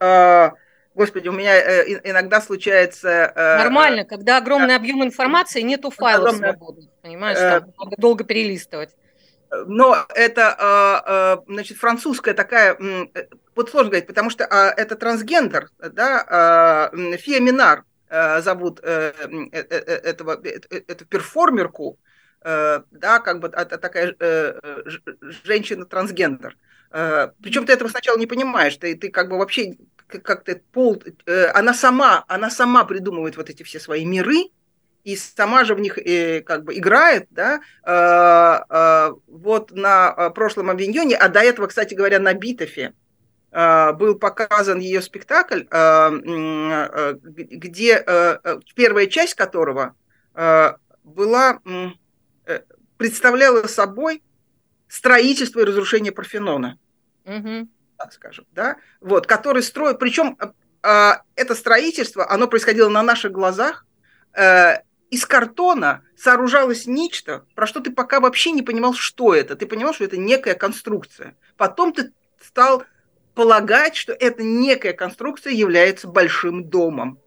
э, 0.00 0.50
господи, 0.94 1.28
у 1.28 1.32
меня 1.32 1.56
э, 1.56 2.00
иногда 2.04 2.40
случается. 2.40 3.32
Э, 3.34 3.58
Нормально, 3.58 4.04
когда 4.04 4.38
огромный 4.38 4.76
объем 4.76 5.04
информации, 5.04 5.60
нету 5.60 5.90
файлов 5.90 6.28
огромное, 6.28 6.50
свободных, 6.50 6.90
понимаешь, 7.02 7.38
э, 7.38 7.60
там 7.60 7.72
надо 7.78 7.96
долго 7.98 8.24
перелистывать 8.24 8.90
но 9.66 10.06
это, 10.14 11.42
значит, 11.48 11.76
французская 11.76 12.34
такая 12.34 12.78
вот 13.56 13.68
сложно 13.68 13.90
говорить, 13.90 14.06
потому 14.06 14.30
что 14.30 14.44
это 14.44 14.94
трансгендер, 14.94 15.70
да, 15.78 16.88
Фия 17.18 17.40
Минар 17.40 17.84
а, 18.08 18.40
зовут 18.42 18.78
этого, 18.80 20.40
эту 20.70 21.04
перформерку, 21.04 21.98
да, 22.42 23.18
как 23.18 23.40
бы 23.40 23.48
а, 23.48 23.64
такая 23.64 24.14
женщина-трансгендер. 25.44 26.56
Причем 26.90 27.66
ты 27.66 27.72
этого 27.72 27.88
сначала 27.88 28.18
не 28.18 28.26
понимаешь, 28.26 28.76
ты, 28.76 28.96
ты 28.96 29.10
как 29.10 29.28
бы 29.28 29.38
вообще 29.38 29.76
как-то 30.18 30.60
пол, 30.72 31.02
она 31.54 31.74
сама, 31.74 32.24
она 32.28 32.50
сама 32.50 32.84
придумывает 32.84 33.36
вот 33.36 33.50
эти 33.50 33.62
все 33.62 33.78
свои 33.80 34.04
миры, 34.04 34.50
и 35.04 35.16
сама 35.16 35.64
же 35.64 35.74
в 35.74 35.80
них 35.80 35.96
э, 35.98 36.42
как 36.42 36.64
бы 36.64 36.76
играет, 36.76 37.26
да, 37.30 37.60
э, 37.84 38.64
э, 38.68 39.14
вот 39.28 39.70
на 39.72 40.30
прошлом 40.30 40.70
авиньоне, 40.70 41.16
а 41.16 41.28
до 41.28 41.40
этого, 41.40 41.68
кстати 41.68 41.94
говоря, 41.94 42.18
на 42.18 42.34
Битофе, 42.34 42.92
а, 43.52 43.92
был 43.94 44.14
показан 44.14 44.78
ее 44.78 45.02
спектакль, 45.02 45.62
а, 45.70 46.12
а, 46.12 47.14
где 47.22 48.04
первая 48.76 49.06
часть 49.08 49.34
которого 49.34 49.96
была, 51.02 51.60
э, 52.46 52.60
представляла 52.96 53.66
собой 53.66 54.22
строительство 54.88 55.60
и 55.60 55.64
разрушение 55.64 56.12
Парфенона. 56.12 56.78
Угу. 57.24 57.68
Так 58.00 58.14
скажем, 58.14 58.46
да, 58.52 58.76
вот, 59.00 59.26
который 59.26 59.62
строит, 59.62 59.98
причем 59.98 60.38
это 60.82 61.54
строительство, 61.54 62.30
оно 62.30 62.48
происходило 62.48 62.88
на 62.88 63.02
наших 63.02 63.30
глазах, 63.30 63.84
э, 64.34 64.78
из 65.10 65.26
картона 65.26 66.02
сооружалось 66.16 66.86
нечто, 66.86 67.44
про 67.54 67.66
что 67.66 67.80
ты 67.80 67.92
пока 67.92 68.20
вообще 68.20 68.52
не 68.52 68.62
понимал, 68.62 68.94
что 68.94 69.34
это. 69.34 69.54
Ты 69.54 69.66
понимал, 69.66 69.92
что 69.92 70.04
это 70.04 70.16
некая 70.16 70.54
конструкция. 70.54 71.36
Потом 71.58 71.92
ты 71.92 72.14
стал 72.40 72.84
полагать, 73.34 73.96
что 73.96 74.14
эта 74.14 74.42
некая 74.42 74.94
конструкция 74.94 75.52
является 75.52 76.08
большим 76.08 76.70
домом. 76.70 77.18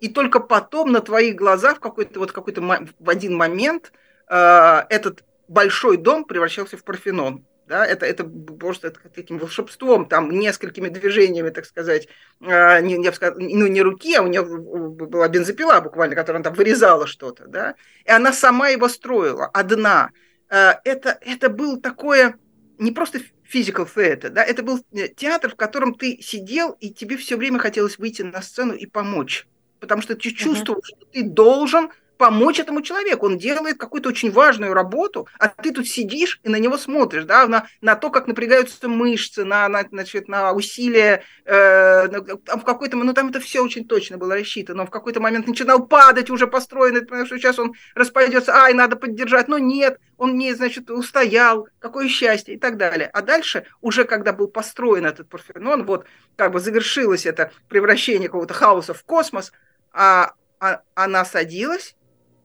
И 0.00 0.08
только 0.08 0.40
потом 0.40 0.92
на 0.92 1.00
твоих 1.00 1.36
глазах 1.36 1.78
в 1.78 1.80
какой-то 1.80 2.20
вот 2.20 2.32
какой-то 2.32 2.60
в 2.60 3.08
один 3.08 3.34
момент 3.34 3.92
э, 4.28 4.82
этот 4.90 5.24
большой 5.48 5.96
дом 5.96 6.26
превращался 6.26 6.76
в 6.76 6.84
Парфенон. 6.84 7.46
Да, 7.66 7.84
это, 7.84 8.06
это 8.06 8.22
просто 8.24 8.88
это 8.88 9.00
таким 9.12 9.38
волшебством, 9.38 10.06
там, 10.06 10.30
несколькими 10.30 10.88
движениями, 10.88 11.50
так 11.50 11.64
сказать, 11.64 12.06
э, 12.40 12.80
не, 12.80 13.12
сказал, 13.12 13.36
ну, 13.40 13.66
не 13.66 13.82
руки, 13.82 14.14
а 14.14 14.22
у 14.22 14.28
нее 14.28 14.42
была 14.44 15.26
бензопила 15.26 15.80
буквально, 15.80 16.14
которая 16.14 16.44
там 16.44 16.54
вырезала 16.54 17.08
что-то, 17.08 17.48
да, 17.48 17.74
и 18.04 18.10
она 18.10 18.32
сама 18.32 18.68
его 18.68 18.88
строила, 18.88 19.46
одна. 19.46 20.10
Э, 20.48 20.74
это, 20.84 21.18
это 21.20 21.48
было 21.48 21.80
такое, 21.80 22.38
не 22.78 22.92
просто 22.92 23.18
physical 23.52 23.88
theater, 23.92 24.28
да, 24.28 24.44
это 24.44 24.62
был 24.62 24.78
э, 24.92 25.08
театр, 25.08 25.50
в 25.50 25.56
котором 25.56 25.94
ты 25.94 26.22
сидел, 26.22 26.70
и 26.78 26.90
тебе 26.90 27.16
все 27.16 27.36
время 27.36 27.58
хотелось 27.58 27.98
выйти 27.98 28.22
на 28.22 28.42
сцену 28.42 28.74
и 28.74 28.86
помочь, 28.86 29.48
потому 29.80 30.02
что 30.02 30.14
ты 30.14 30.30
чувствовал, 30.30 30.78
uh-huh. 30.80 30.96
что 30.96 31.06
ты 31.12 31.24
должен 31.24 31.90
помочь 32.16 32.58
этому 32.58 32.82
человеку. 32.82 33.26
Он 33.26 33.38
делает 33.38 33.78
какую-то 33.78 34.08
очень 34.08 34.30
важную 34.30 34.74
работу, 34.74 35.28
а 35.38 35.48
ты 35.48 35.72
тут 35.72 35.86
сидишь 35.86 36.40
и 36.42 36.48
на 36.48 36.56
него 36.56 36.78
смотришь, 36.78 37.24
да, 37.24 37.46
на, 37.46 37.66
на 37.80 37.96
то, 37.96 38.10
как 38.10 38.26
напрягаются 38.26 38.88
мышцы, 38.88 39.44
на, 39.44 39.68
на, 39.68 39.82
значит, 39.82 40.28
на 40.28 40.52
усилия, 40.52 41.22
э, 41.44 42.08
в 42.08 42.62
какой-то, 42.64 42.96
ну 42.96 43.12
там 43.12 43.28
это 43.28 43.40
все 43.40 43.60
очень 43.60 43.86
точно 43.86 44.18
было 44.18 44.34
рассчитано, 44.34 44.78
но 44.78 44.86
в 44.86 44.90
какой-то 44.90 45.20
момент 45.20 45.46
начинал 45.46 45.86
падать 45.86 46.30
уже 46.30 46.46
построенный, 46.46 47.02
потому 47.02 47.26
что 47.26 47.38
сейчас 47.38 47.58
он 47.58 47.74
распадется, 47.94 48.54
ай, 48.54 48.74
надо 48.74 48.96
поддержать, 48.96 49.48
но 49.48 49.58
нет, 49.58 49.98
он 50.18 50.36
не, 50.36 50.54
значит, 50.54 50.90
устоял, 50.90 51.68
какое 51.78 52.08
счастье 52.08 52.54
и 52.54 52.58
так 52.58 52.76
далее. 52.76 53.08
А 53.12 53.22
дальше, 53.22 53.66
уже 53.80 54.04
когда 54.04 54.32
был 54.32 54.48
построен 54.48 55.06
этот 55.06 55.28
Парфенон, 55.28 55.84
вот 55.84 56.06
как 56.36 56.52
бы 56.52 56.60
завершилось 56.60 57.26
это 57.26 57.52
превращение 57.68 58.28
какого-то 58.28 58.54
хаоса 58.54 58.94
в 58.94 59.02
космос, 59.04 59.52
а 59.92 60.32
а, 60.58 60.80
она 60.94 61.24
садилась, 61.24 61.95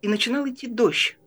и 0.01 0.07
начинал 0.07 0.47
идти 0.47 0.67
дождь. 0.67 1.17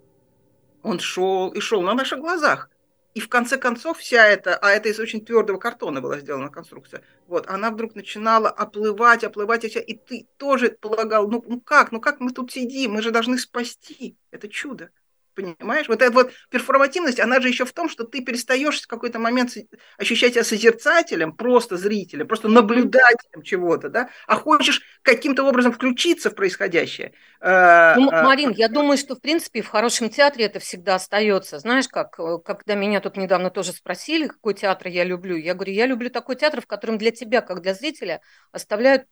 Он 0.83 0.99
шел 0.99 1.51
и 1.51 1.61
шел 1.61 1.83
на 1.83 1.95
наших 1.95 2.21
глазах. 2.21 2.69
И 3.15 3.21
в 3.21 3.29
конце 3.29 3.57
концов 3.57 3.99
вся 3.99 4.27
эта, 4.27 4.57
а 4.57 4.71
это 4.71 4.89
из 4.89 4.99
очень 4.99 5.25
твердого 5.25 5.57
картона 5.57 6.01
была 6.01 6.19
сделана 6.19 6.51
конструкция, 6.51 7.03
вот, 7.29 7.49
она 7.49 7.71
вдруг 7.71 7.95
начинала 7.95 8.51
оплывать, 8.51 9.23
оплывать, 9.23 9.65
и 9.65 9.95
ты 9.95 10.27
тоже 10.37 10.77
полагал, 10.81 11.29
ну, 11.29 11.43
ну 11.47 11.61
как, 11.61 11.93
ну 11.93 12.01
как 12.01 12.19
мы 12.19 12.33
тут 12.33 12.51
сидим, 12.51 12.95
мы 12.95 13.03
же 13.03 13.13
должны 13.13 13.39
спасти 13.39 14.17
это 14.33 14.49
чудо. 14.49 14.91
Понимаешь? 15.35 15.89
Вот 15.89 16.01
эта 16.01 16.13
вот 16.13 16.33
перформативность, 16.51 17.19
она 17.19 17.41
же 17.41 17.49
еще 17.49 17.65
в 17.65 17.73
том, 17.73 17.89
что 17.89 18.05
ты 18.05 18.23
перестаешь 18.23 18.81
в 18.81 18.87
какой-то 18.87 19.19
момент 19.19 19.51
ощущать 19.99 20.35
себя 20.35 20.45
созерцателем, 20.45 21.33
просто 21.33 21.77
зрителем, 21.77 22.29
просто 22.29 22.49
наблюдателем 22.49 23.43
чего-то, 23.43 23.89
да, 23.89 24.11
а 24.27 24.37
хочешь 24.37 24.83
каким-то 25.03 25.45
образом 25.45 25.73
включиться 25.73 26.31
в 26.31 26.35
происходящее. 26.35 27.13
Э, 27.41 27.95
ну, 27.97 28.11
а, 28.13 28.23
Марин, 28.23 28.51
я 28.51 28.69
думаю, 28.69 28.97
что, 28.97 29.17
в 29.17 29.21
принципе, 29.21 29.63
в 29.63 29.69
хорошем 29.69 30.09
театре 30.09 30.45
это 30.45 30.61
всегда 30.61 30.95
остается. 30.95 31.59
Знаешь, 31.59 31.89
как, 31.89 32.19
э, 32.21 32.39
когда 32.45 32.75
меня 32.75 33.01
тут 33.01 33.17
недавно 33.17 33.51
тоже 33.51 33.73
спросили, 33.73 34.29
какой 34.29 34.55
театр 34.55 34.89
я 34.89 35.05
люблю, 35.05 35.37
я 35.37 35.55
говорю, 35.55 35.73
я 35.73 35.87
люблю 35.87 36.11
такой 36.11 36.37
театр, 36.37 36.61
в 36.61 36.67
котором 36.67 36.97
для 36.97 37.11
тебя, 37.11 37.41
как 37.41 37.61
для 37.61 37.75
зрителя, 37.75 38.21
оставляют 38.53 39.07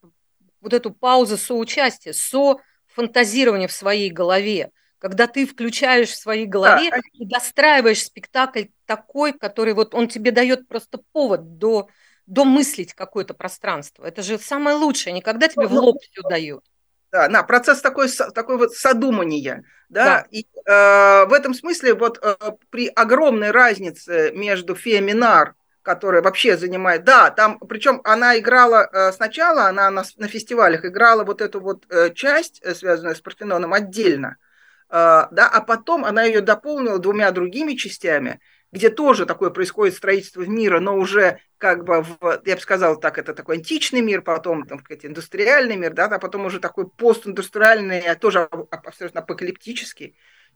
вот 0.60 0.72
эту 0.72 0.92
паузу 0.92 1.36
соучастия, 1.36 2.12
со 2.12 2.58
фантазирования 2.94 3.68
в 3.68 3.72
своей 3.72 4.10
голове 4.10 4.70
когда 5.02 5.26
ты 5.26 5.48
включаешь 5.48 6.10
в 6.10 6.16
своей 6.16 6.46
голове 6.46 6.88
да. 6.90 6.98
и 7.14 7.26
достраиваешь 7.26 8.04
спектакль 8.04 8.66
такой, 8.86 9.32
который 9.32 9.74
вот 9.74 9.96
он 9.96 10.06
тебе 10.06 10.30
дает 10.30 10.68
просто 10.68 11.00
повод 11.10 11.58
до, 11.58 11.88
до 12.26 12.44
мыслить 12.44 12.94
какое-то 12.94 13.34
пространство. 13.34 14.04
Это 14.04 14.22
же 14.22 14.38
самое 14.38 14.76
лучшее, 14.76 15.12
никогда 15.12 15.48
тебе 15.48 15.66
в 15.66 15.72
ну, 15.72 15.86
лоб 15.86 15.96
все 16.00 16.22
дают. 16.22 16.64
Да, 17.10 17.28
на 17.28 17.42
процесс 17.42 17.80
такой, 17.80 18.08
такой 18.32 18.58
вот 18.58 18.74
содумания, 18.74 19.64
да, 19.88 20.04
да. 20.04 20.26
и 20.30 20.42
э, 20.44 21.24
в 21.26 21.32
этом 21.32 21.52
смысле 21.52 21.94
вот 21.94 22.20
э, 22.22 22.36
при 22.70 22.86
огромной 22.86 23.50
разнице 23.50 24.30
между 24.32 24.76
Феоминар, 24.76 25.56
которая 25.82 26.22
вообще 26.22 26.56
занимает, 26.56 27.02
да, 27.02 27.32
там, 27.32 27.58
причем 27.58 28.02
она 28.04 28.38
играла 28.38 28.88
э, 28.92 29.10
сначала, 29.10 29.66
она 29.66 29.90
на, 29.90 30.04
на 30.16 30.28
фестивалях 30.28 30.84
играла 30.84 31.24
вот 31.24 31.40
эту 31.40 31.58
вот 31.58 31.86
э, 31.90 32.14
часть, 32.14 32.60
э, 32.62 32.72
связанную 32.72 33.16
с 33.16 33.20
Парфеноном, 33.20 33.74
отдельно, 33.74 34.36
а, 34.38 34.51
да, 34.92 35.48
а 35.48 35.62
потом 35.62 36.04
она 36.04 36.22
ее 36.22 36.42
дополнила 36.42 36.98
двумя 36.98 37.30
другими 37.30 37.74
частями, 37.74 38.40
где 38.72 38.90
тоже 38.90 39.24
такое 39.24 39.48
происходит 39.48 39.94
строительство 39.94 40.42
мира, 40.42 40.80
но 40.80 40.96
уже 40.96 41.38
как 41.56 41.84
бы, 41.84 42.02
в, 42.02 42.42
я 42.44 42.56
бы 42.56 42.60
сказал 42.60 43.00
так, 43.00 43.16
это 43.16 43.32
такой 43.32 43.56
античный 43.56 44.02
мир, 44.02 44.20
потом 44.20 44.66
там, 44.66 44.80
сказать, 44.80 45.06
индустриальный 45.06 45.76
мир, 45.76 45.94
да, 45.94 46.06
а 46.06 46.18
потом 46.18 46.44
уже 46.44 46.60
такой 46.60 46.88
постиндустриальный, 46.88 48.00
а 48.00 48.16
тоже 48.16 48.40
абсолютно 48.70 49.20
апокалиптический. 49.20 50.14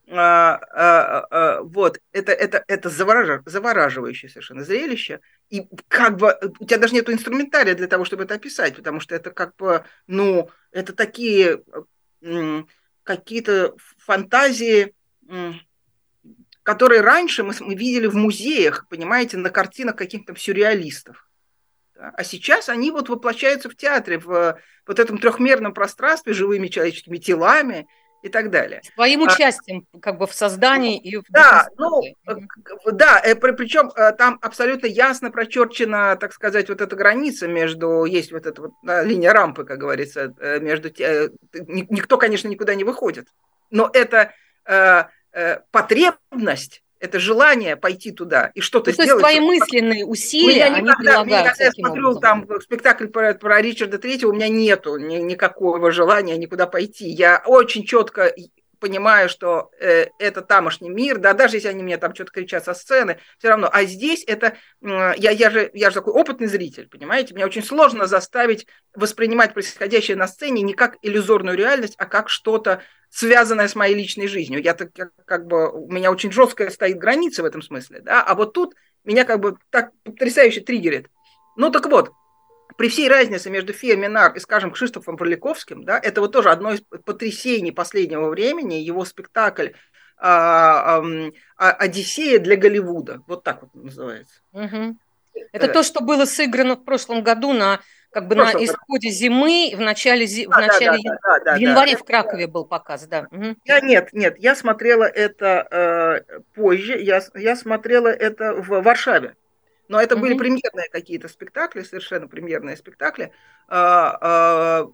А, 0.09 0.61
а, 0.73 1.27
а, 1.31 1.63
вот, 1.63 2.01
это, 2.13 2.33
это, 2.33 2.63
это 2.69 2.91
завораж, 2.91 3.43
завораживающее 3.45 4.29
совершенно 4.29 4.63
зрелище. 4.63 5.21
И 5.51 5.69
как 5.89 6.17
бы 6.17 6.39
у 6.61 6.65
тебя 6.65 6.79
даже 6.79 6.95
нет 6.95 7.09
инструментария 7.11 7.75
для 7.75 7.89
того, 7.89 8.05
чтобы 8.05 8.25
это 8.25 8.35
описать, 8.35 8.77
потому 8.77 9.01
что 9.01 9.15
это 9.15 9.31
как 9.31 9.57
бы, 9.57 9.85
ну, 10.07 10.51
это 10.71 10.93
такие 10.93 11.63
какие-то 13.07 13.75
фантазии, 13.99 14.93
которые 16.63 17.01
раньше 17.01 17.45
мы, 17.45 17.55
мы 17.61 17.75
видели 17.75 18.09
в 18.09 18.17
музеях, 18.17 18.87
понимаете, 18.89 19.39
на 19.39 19.51
картинах 19.51 19.97
каких-то 19.97 20.35
сюрреалистов. 20.37 21.29
А 21.95 22.25
сейчас 22.25 22.69
они 22.69 22.91
вот 22.91 23.09
воплощаются 23.09 23.71
в 23.71 23.77
театре, 23.77 24.19
в 24.19 24.61
вот 24.87 24.99
этом 24.99 25.19
трехмерном 25.19 25.73
пространстве, 25.73 26.35
живыми 26.35 26.69
человеческими 26.69 27.19
телами, 27.19 27.87
и 28.27 28.29
так 28.29 28.51
далее. 28.51 28.83
Своим 28.95 29.23
а, 29.23 29.25
участием 29.25 29.87
а, 29.95 30.01
как 30.01 30.19
бы 30.19 30.27
в 30.27 30.35
создании 30.35 30.99
и 30.99 31.17
в 31.17 31.25
Да, 31.29 31.69
ну, 31.79 32.03
да, 32.87 33.21
э, 33.25 33.37
причем 33.37 33.93
э, 33.95 34.13
там 34.13 34.39
абсолютно 34.43 34.87
ясно 34.87 35.31
прочерчена, 35.31 36.17
так 36.17 36.33
сказать, 36.33 36.69
вот 36.69 36.81
эта 36.81 36.97
граница 36.97 37.47
между, 37.47 38.05
есть 38.05 38.33
вот 38.33 38.47
эта 38.47 38.63
вот 38.63 38.73
линия 38.83 39.33
рампы, 39.33 39.65
как 39.65 39.79
говорится, 39.79 40.35
э, 40.41 40.59
между, 40.59 40.89
никто, 40.89 42.19
конечно, 42.19 42.49
никуда 42.49 42.75
не 42.75 42.85
выходит, 42.85 43.29
но 43.71 43.89
это 43.93 44.33
потребность 45.71 46.83
это 46.99 47.21
желание 47.21 47.77
пойти 47.77 48.11
туда 48.11 48.51
и 48.55 48.61
что-то 48.61 48.91
ну, 48.91 48.95
сделать. 48.95 49.23
То 49.23 49.29
есть 49.29 49.39
твои 49.39 49.47
мысленные 49.47 50.05
усилия, 50.05 50.55
меня 50.55 50.67
они 50.67 50.83
никогда, 50.83 51.23
прилагаются. 51.23 51.53
Когда 51.53 51.65
я 51.65 51.73
смотрю 51.73 52.11
образом. 52.11 52.47
там 52.47 52.61
спектакль 52.61 53.07
про, 53.07 53.35
про 53.35 53.61
Ричарда 53.61 53.99
Третьего, 53.99 54.31
у 54.31 54.35
меня 54.35 54.49
нету 54.49 54.97
ни, 54.97 55.17
никакого 55.17 55.91
желания 55.93 56.37
никуда 56.37 56.67
пойти. 56.67 57.09
Я 57.09 57.43
очень 57.47 57.85
четко 57.85 58.33
понимаю, 58.79 59.29
что 59.29 59.71
э, 59.81 60.07
это 60.19 60.43
тамошний 60.43 60.91
мир, 60.91 61.19
да, 61.19 61.33
даже 61.33 61.57
если 61.57 61.69
они 61.69 61.83
мне 61.83 61.97
там 61.99 62.15
что-то 62.15 62.33
кричат 62.33 62.65
со 62.65 62.75
сцены, 62.75 63.19
все 63.39 63.49
равно. 63.49 63.69
А 63.73 63.85
здесь 63.85 64.25
это, 64.27 64.57
э, 64.83 65.13
я, 65.17 65.31
я, 65.31 65.51
же, 65.51 65.71
я 65.75 65.91
же 65.91 65.95
такой 65.95 66.13
опытный 66.13 66.47
зритель, 66.47 66.89
понимаете? 66.89 67.35
Мне 67.35 67.47
очень 67.47 67.65
сложно 67.65 68.07
заставить 68.07 68.67
воспринимать 68.95 69.55
происходящее 69.55 70.17
на 70.17 70.29
сцене 70.29 70.63
не 70.63 70.75
как 70.75 70.97
иллюзорную 71.03 71.57
реальность, 71.57 71.95
а 71.99 72.07
как 72.07 72.29
что-то 72.29 72.83
связанное 73.17 73.67
с 73.67 73.75
моей 73.75 73.95
личной 73.95 74.27
жизнью. 74.27 74.63
Я 74.63 74.75
так 74.75 74.91
как 75.25 75.47
бы 75.47 75.71
у 75.71 75.91
меня 75.91 76.11
очень 76.11 76.31
жесткая 76.31 76.69
стоит 76.69 76.99
граница 76.99 77.43
в 77.43 77.47
этом 77.47 77.63
смысле, 77.63 78.01
да, 78.01 78.23
а 78.23 78.35
вот 78.35 78.53
тут 78.53 78.75
меня 79.05 79.25
как 79.25 79.41
бы 79.41 79.57
так 79.71 79.93
потрясающе 80.05 80.61
триггерит. 80.61 81.09
Ну 81.57 81.71
так 81.71 81.87
вот, 81.87 82.13
при 82.77 82.91
всей 82.91 83.09
разнице 83.09 83.49
между 83.49 83.73
Фео 83.73 83.97
Минар 83.97 84.37
и, 84.37 84.41
скажем, 84.41 84.71
Кшиштофом 84.71 85.17
Проликовским, 85.17 85.85
да, 85.85 85.99
это 85.99 86.21
вот 86.21 86.33
тоже 86.33 86.51
одно 86.51 86.75
из 86.75 86.83
потрясений 87.07 87.73
последнего 87.73 88.29
времени, 88.29 88.75
его 88.75 89.07
спектакль 89.07 89.69
а, 90.19 91.03
а, 91.57 91.71
«Одиссея 91.71 92.39
для 92.39 92.57
Голливуда», 92.57 93.23
вот 93.27 93.45
так 93.45 93.63
вот 93.63 93.75
называется. 93.75 94.43
Угу. 94.53 94.99
Это 95.53 95.69
то, 95.69 95.83
что 95.83 96.03
было 96.03 96.27
сыграно 96.27 96.75
в 96.75 96.85
прошлом 96.85 97.23
году 97.23 97.55
на 97.55 97.81
как 98.11 98.29
бы 98.29 98.35
на 98.35 98.53
исходе 98.53 99.11
зимы, 99.11 99.73
в 99.77 99.81
начале, 99.81 100.27
зи... 100.27 100.47
да, 100.47 100.57
в, 100.57 100.61
начале 100.61 100.99
да, 101.05 101.19
да, 101.23 101.45
да, 101.45 101.57
в 101.57 101.59
январе 101.59 101.93
да, 101.93 101.99
в 101.99 102.05
Кракове 102.05 102.47
был 102.47 102.65
показ, 102.65 103.07
да. 103.07 103.27
Угу. 103.31 103.57
Я 103.65 103.81
нет, 103.81 104.13
нет, 104.13 104.37
я 104.39 104.55
смотрела 104.55 105.05
это 105.05 106.25
э, 106.29 106.41
позже, 106.55 107.01
я, 107.01 107.23
я 107.35 107.57
смотрела 107.57 108.09
это 108.09 108.55
в 108.55 108.83
Варшаве. 108.83 109.37
Но 109.89 110.01
это 110.01 110.15
угу. 110.15 110.23
были 110.23 110.35
премьерные 110.35 110.89
какие-то 110.91 111.29
спектакли, 111.29 111.83
совершенно 111.83 112.27
премьерные 112.27 112.77
спектакли. 112.77 113.33
А, 113.69 114.19
а, 114.21 114.91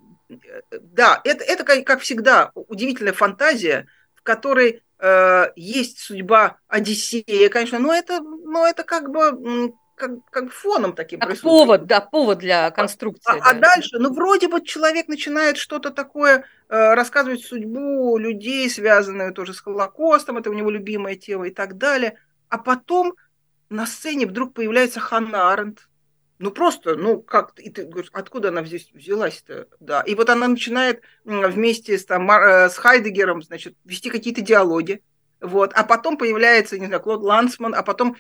да, 0.70 1.20
это, 1.25 1.44
это 1.44 1.64
как, 1.64 1.85
как 1.85 2.01
всегда 2.01 2.51
удивительная 2.55 3.12
фантазия, 3.12 3.87
в 4.14 4.22
которой 4.22 4.83
э, 4.98 5.46
есть 5.57 5.98
судьба 6.01 6.59
Одиссея, 6.68 7.48
конечно, 7.48 7.79
но 7.79 7.94
это, 7.94 8.20
но 8.20 8.66
это 8.66 8.85
как 8.85 9.11
бы 9.11 9.72
как, 10.03 10.31
как 10.31 10.53
фоном 10.53 10.95
таким 10.95 11.21
как 11.21 11.41
повод, 11.41 11.87
да, 11.87 12.01
повод 12.01 12.38
для 12.38 12.71
конструкции. 12.73 13.31
А, 13.31 13.38
да. 13.38 13.51
а 13.51 13.55
дальше, 13.55 13.99
ну, 14.01 14.12
вроде 14.12 14.49
бы 14.49 14.61
человек 14.61 15.07
начинает 15.07 15.57
что-то 15.57 15.91
такое 15.91 16.45
э, 16.69 16.95
рассказывать 16.95 17.45
судьбу 17.45 18.19
людей, 18.19 18.69
связанную 18.69 19.33
тоже 19.33 19.55
с 19.55 19.61
Холокостом, 19.61 20.38
это 20.38 20.51
у 20.51 20.55
него 20.55 20.71
любимое 20.71 21.15
тело 21.15 21.45
и 21.45 21.51
так 21.51 21.79
далее. 21.79 22.19
А 22.49 22.59
потом 22.59 23.15
на 23.71 23.87
сцене 23.87 24.27
вдруг 24.27 24.55
появляется 24.55 24.99
Ханна 24.99 25.53
Аренд. 25.53 25.88
Ну, 26.41 26.51
просто, 26.51 26.97
ну, 26.97 27.23
как, 27.23 27.53
и 27.61 27.71
ты 27.71 27.85
говоришь, 27.85 28.11
откуда 28.12 28.49
она 28.49 28.65
здесь 28.65 28.91
взялась-то? 28.93 29.69
Да, 29.79 30.01
и 30.01 30.17
вот 30.17 30.31
она 30.31 30.49
начинает 30.49 31.01
вместе 31.25 31.97
с, 31.97 32.05
там, 32.05 32.29
э, 32.29 32.69
с 32.69 32.77
Хайдегером, 32.77 33.43
значит, 33.43 33.77
вести 33.85 34.11
какие-то 34.11 34.41
диалоги. 34.41 35.01
Вот, 35.41 35.73
а 35.75 35.85
потом 35.85 36.17
появляется, 36.17 36.77
не 36.77 36.87
знаю, 36.87 37.01
Клод 37.01 37.23
Лансман, 37.23 37.73
а 37.77 37.85
потом 37.85 38.17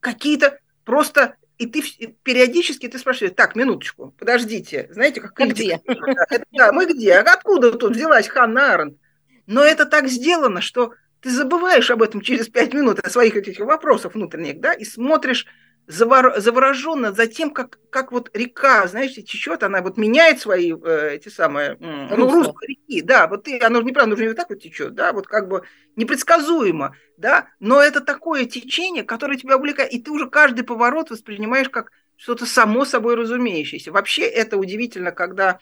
какие-то 0.00 0.58
Просто 0.86 1.34
и 1.58 1.66
ты 1.66 1.82
периодически 2.22 2.86
ты 2.86 2.98
спрашиваешь, 2.98 3.34
так, 3.36 3.56
минуточку, 3.56 4.14
подождите, 4.18 4.88
знаете, 4.90 5.20
как 5.20 5.48
где? 5.48 5.80
Да, 6.52 6.72
мы 6.72 6.86
где? 6.86 7.14
Откуда 7.14 7.72
тут 7.72 7.96
взялась 7.96 8.28
Ханна 8.28 8.74
Аренд? 8.74 8.98
Но 9.46 9.64
это 9.64 9.84
так 9.84 10.06
сделано, 10.08 10.60
что 10.60 10.94
ты 11.20 11.30
забываешь 11.30 11.90
об 11.90 12.02
этом 12.02 12.20
через 12.20 12.48
пять 12.48 12.72
минут, 12.72 13.00
о 13.00 13.10
своих 13.10 13.36
этих 13.36 13.58
вопросах 13.58 14.14
внутренних, 14.14 14.60
да, 14.60 14.72
и 14.72 14.84
смотришь 14.84 15.46
завороженно 15.86 17.12
за 17.12 17.26
тем, 17.26 17.50
как, 17.50 17.78
как 17.90 18.10
вот 18.10 18.30
река, 18.34 18.86
знаешь, 18.88 19.14
течет, 19.14 19.62
она 19.62 19.82
вот 19.82 19.96
меняет 19.96 20.40
свои 20.40 20.72
э, 20.72 21.14
эти 21.14 21.28
самые, 21.28 21.76
ну, 21.78 22.16
русло. 22.16 22.54
реки, 22.66 23.02
да, 23.02 23.28
вот 23.28 23.44
ты, 23.44 23.58
оно 23.60 23.80
же 23.80 23.84
неправильно, 23.84 24.14
оно 24.14 24.16
же 24.16 24.22
не 24.24 24.28
вот 24.28 24.36
так 24.36 24.50
вот 24.50 24.60
течет, 24.60 24.94
да, 24.94 25.12
вот 25.12 25.28
как 25.28 25.48
бы 25.48 25.62
непредсказуемо, 25.94 26.96
да, 27.16 27.48
но 27.60 27.80
это 27.80 28.00
такое 28.00 28.46
течение, 28.46 29.04
которое 29.04 29.38
тебя 29.38 29.56
увлекает, 29.56 29.92
и 29.92 30.00
ты 30.00 30.10
уже 30.10 30.28
каждый 30.28 30.64
поворот 30.64 31.10
воспринимаешь 31.10 31.68
как 31.68 31.92
что-то 32.16 32.46
само 32.46 32.84
собой 32.84 33.14
разумеющееся. 33.14 33.92
Вообще 33.92 34.22
это 34.22 34.56
удивительно, 34.56 35.12
когда, 35.12 35.60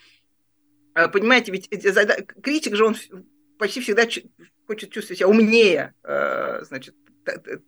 э, 0.94 1.08
понимаете, 1.08 1.52
ведь 1.52 1.68
критик 2.42 2.76
же 2.76 2.86
он 2.86 2.96
почти 3.58 3.80
всегда 3.80 4.04
хочет 4.66 4.90
чувствовать 4.90 5.18
себя 5.18 5.28
умнее, 5.28 5.94
э, 6.02 6.60
значит, 6.62 6.94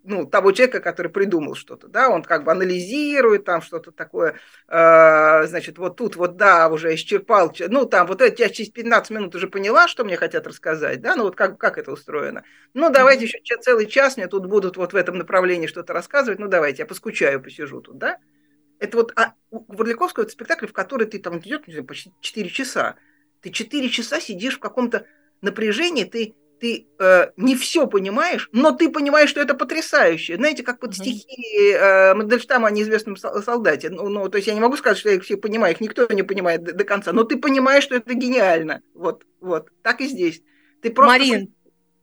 ну, 0.04 0.26
того 0.26 0.52
человека, 0.52 0.80
который 0.80 1.10
придумал 1.10 1.54
что-то, 1.54 1.88
да, 1.88 2.08
он 2.10 2.22
как 2.22 2.44
бы 2.44 2.52
анализирует 2.52 3.44
там 3.44 3.62
что-то 3.62 3.90
такое, 3.90 4.38
э, 4.68 5.46
значит, 5.46 5.78
вот 5.78 5.96
тут 5.96 6.16
вот, 6.16 6.36
да, 6.36 6.68
уже 6.68 6.94
исчерпал, 6.94 7.54
ну, 7.68 7.86
там, 7.86 8.06
вот 8.06 8.20
это 8.20 8.42
я 8.42 8.48
через 8.48 8.70
15 8.70 9.10
минут 9.10 9.34
уже 9.34 9.48
поняла, 9.48 9.88
что 9.88 10.04
мне 10.04 10.16
хотят 10.16 10.46
рассказать, 10.46 11.00
да, 11.00 11.16
ну, 11.16 11.24
вот 11.24 11.36
как, 11.36 11.58
как 11.58 11.78
это 11.78 11.92
устроено. 11.92 12.44
Ну, 12.74 12.90
давайте 12.90 13.24
еще 13.24 13.38
целый 13.60 13.86
час 13.86 14.16
мне 14.16 14.26
тут 14.26 14.46
будут 14.46 14.76
вот 14.76 14.92
в 14.92 14.96
этом 14.96 15.18
направлении 15.18 15.66
что-то 15.66 15.92
рассказывать, 15.92 16.38
ну, 16.38 16.48
давайте, 16.48 16.82
я 16.82 16.86
поскучаю, 16.86 17.42
посижу 17.42 17.80
тут, 17.80 17.98
да. 17.98 18.18
Это 18.78 18.98
вот 18.98 19.12
а, 19.16 19.32
у 19.50 19.64
Варликовского 19.72 20.24
это 20.24 20.32
спектакль, 20.32 20.66
в 20.66 20.72
который 20.72 21.06
ты 21.06 21.18
там 21.18 21.38
идет, 21.38 21.64
почти 21.86 22.12
4 22.20 22.50
часа. 22.50 22.96
Ты 23.40 23.50
4 23.50 23.88
часа 23.88 24.20
сидишь 24.20 24.56
в 24.56 24.60
каком-то 24.60 25.06
напряжении, 25.42 26.04
ты 26.04 26.34
ты 26.58 26.86
э, 26.98 27.30
не 27.36 27.54
все 27.54 27.86
понимаешь, 27.86 28.48
но 28.52 28.72
ты 28.72 28.88
понимаешь, 28.88 29.30
что 29.30 29.40
это 29.40 29.54
потрясающе. 29.54 30.36
Знаете, 30.36 30.62
как 30.62 30.80
вот 30.82 30.94
стихи 30.94 31.72
э, 31.72 32.14
Мандельштама 32.14 32.68
о 32.68 32.70
неизвестном 32.70 33.16
солдате. 33.16 33.90
Ну, 33.90 34.08
ну, 34.08 34.28
то 34.28 34.36
есть 34.36 34.48
я 34.48 34.54
не 34.54 34.60
могу 34.60 34.76
сказать, 34.76 34.98
что 34.98 35.10
я 35.10 35.16
их 35.16 35.24
все 35.24 35.36
понимаю, 35.36 35.74
их 35.74 35.80
никто 35.80 36.06
не 36.10 36.22
понимает 36.22 36.62
до, 36.62 36.72
до 36.72 36.84
конца, 36.84 37.12
но 37.12 37.24
ты 37.24 37.36
понимаешь, 37.36 37.84
что 37.84 37.96
это 37.96 38.14
гениально. 38.14 38.82
Вот, 38.94 39.24
вот, 39.40 39.68
так 39.82 40.00
и 40.00 40.06
здесь. 40.06 40.42
Ты 40.82 40.90
просто... 40.90 41.18
Марин, 41.18 41.54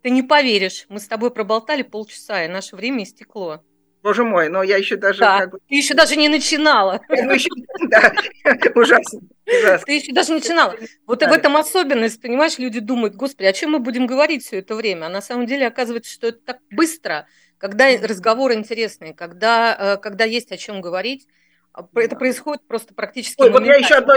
ты 0.01 0.09
не 0.09 0.23
поверишь, 0.23 0.85
мы 0.89 0.99
с 0.99 1.07
тобой 1.07 1.31
проболтали 1.31 1.81
полчаса, 1.81 2.45
и 2.45 2.49
наше 2.49 2.75
время 2.75 3.03
истекло. 3.03 3.63
Боже 4.03 4.25
мой, 4.25 4.49
но 4.49 4.63
я 4.63 4.75
еще 4.75 4.97
даже... 4.97 5.21
Да, 5.21 5.39
как 5.39 5.51
бы... 5.51 5.59
ты 5.69 5.75
еще 5.75 5.93
даже 5.93 6.17
не 6.17 6.27
начинала. 6.27 6.99
Да, 7.07 8.13
ужасно. 8.75 9.21
Ты 9.45 9.93
еще 9.93 10.11
даже 10.11 10.33
начинала. 10.33 10.75
Вот 11.07 11.23
в 11.23 11.31
этом 11.31 11.55
особенность, 11.55 12.21
понимаешь, 12.21 12.59
люди 12.59 12.81
думают, 12.81 13.15
господи, 13.15 13.47
о 13.47 13.53
чем 13.53 13.71
мы 13.71 13.79
будем 13.79 14.05
говорить 14.05 14.43
все 14.43 14.59
это 14.59 14.75
время? 14.75 15.05
А 15.05 15.09
на 15.09 15.21
самом 15.21 15.45
деле 15.45 15.67
оказывается, 15.67 16.11
что 16.11 16.27
это 16.27 16.39
так 16.45 16.57
быстро, 16.69 17.27
когда 17.57 17.85
разговор 18.01 18.51
интересный, 18.51 19.13
когда, 19.13 19.95
э, 19.95 19.97
когда 20.01 20.25
есть 20.25 20.51
о 20.51 20.57
чем 20.57 20.81
говорить, 20.81 21.25
а, 21.71 21.87
это 21.95 22.17
происходит 22.17 22.67
просто 22.67 22.93
практически 22.93 23.41
Ой, 23.41 23.51
вот 23.51 23.63
я 23.63 23.75
еще 23.75 23.95
одно, 23.95 24.15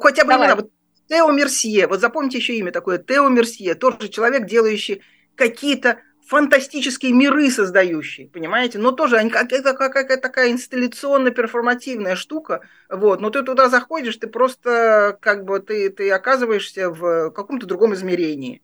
хотя 0.00 0.24
бы 0.24 0.32
вот 0.56 0.70
Тео 1.08 1.30
Мерсье, 1.30 1.86
вот 1.86 2.00
запомните 2.00 2.38
еще 2.38 2.56
имя 2.56 2.72
такое, 2.72 2.98
Тео 2.98 3.28
Мерсье, 3.28 3.76
тоже 3.76 4.08
человек, 4.08 4.46
делающий 4.46 5.00
какие-то 5.36 6.00
фантастические 6.26 7.12
миры 7.12 7.50
создающие, 7.50 8.28
понимаете? 8.28 8.78
Но 8.78 8.92
тоже 8.92 9.16
они, 9.16 9.30
это 9.30 9.74
какая-то 9.74 10.16
такая 10.18 10.52
инсталляционно-перформативная 10.52 12.14
штука, 12.16 12.60
вот. 12.88 13.20
Но 13.20 13.30
ты 13.30 13.42
туда 13.42 13.68
заходишь, 13.68 14.16
ты 14.16 14.28
просто 14.28 15.18
как 15.20 15.44
бы 15.44 15.60
ты, 15.60 15.90
ты 15.90 16.10
оказываешься 16.10 16.90
в 16.90 17.30
каком-то 17.30 17.66
другом 17.66 17.94
измерении. 17.94 18.62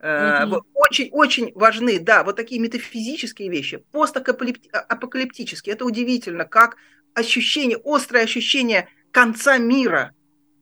Mm-hmm. 0.00 0.62
Очень, 0.74 1.10
очень 1.12 1.52
важны, 1.54 2.00
да, 2.00 2.24
вот 2.24 2.36
такие 2.36 2.60
метафизические 2.60 3.48
вещи, 3.48 3.84
постапокалиптические. 3.92 5.74
Это 5.74 5.84
удивительно, 5.84 6.44
как 6.44 6.76
ощущение, 7.14 7.78
острое 7.84 8.24
ощущение 8.24 8.88
конца 9.12 9.58
мира, 9.58 10.12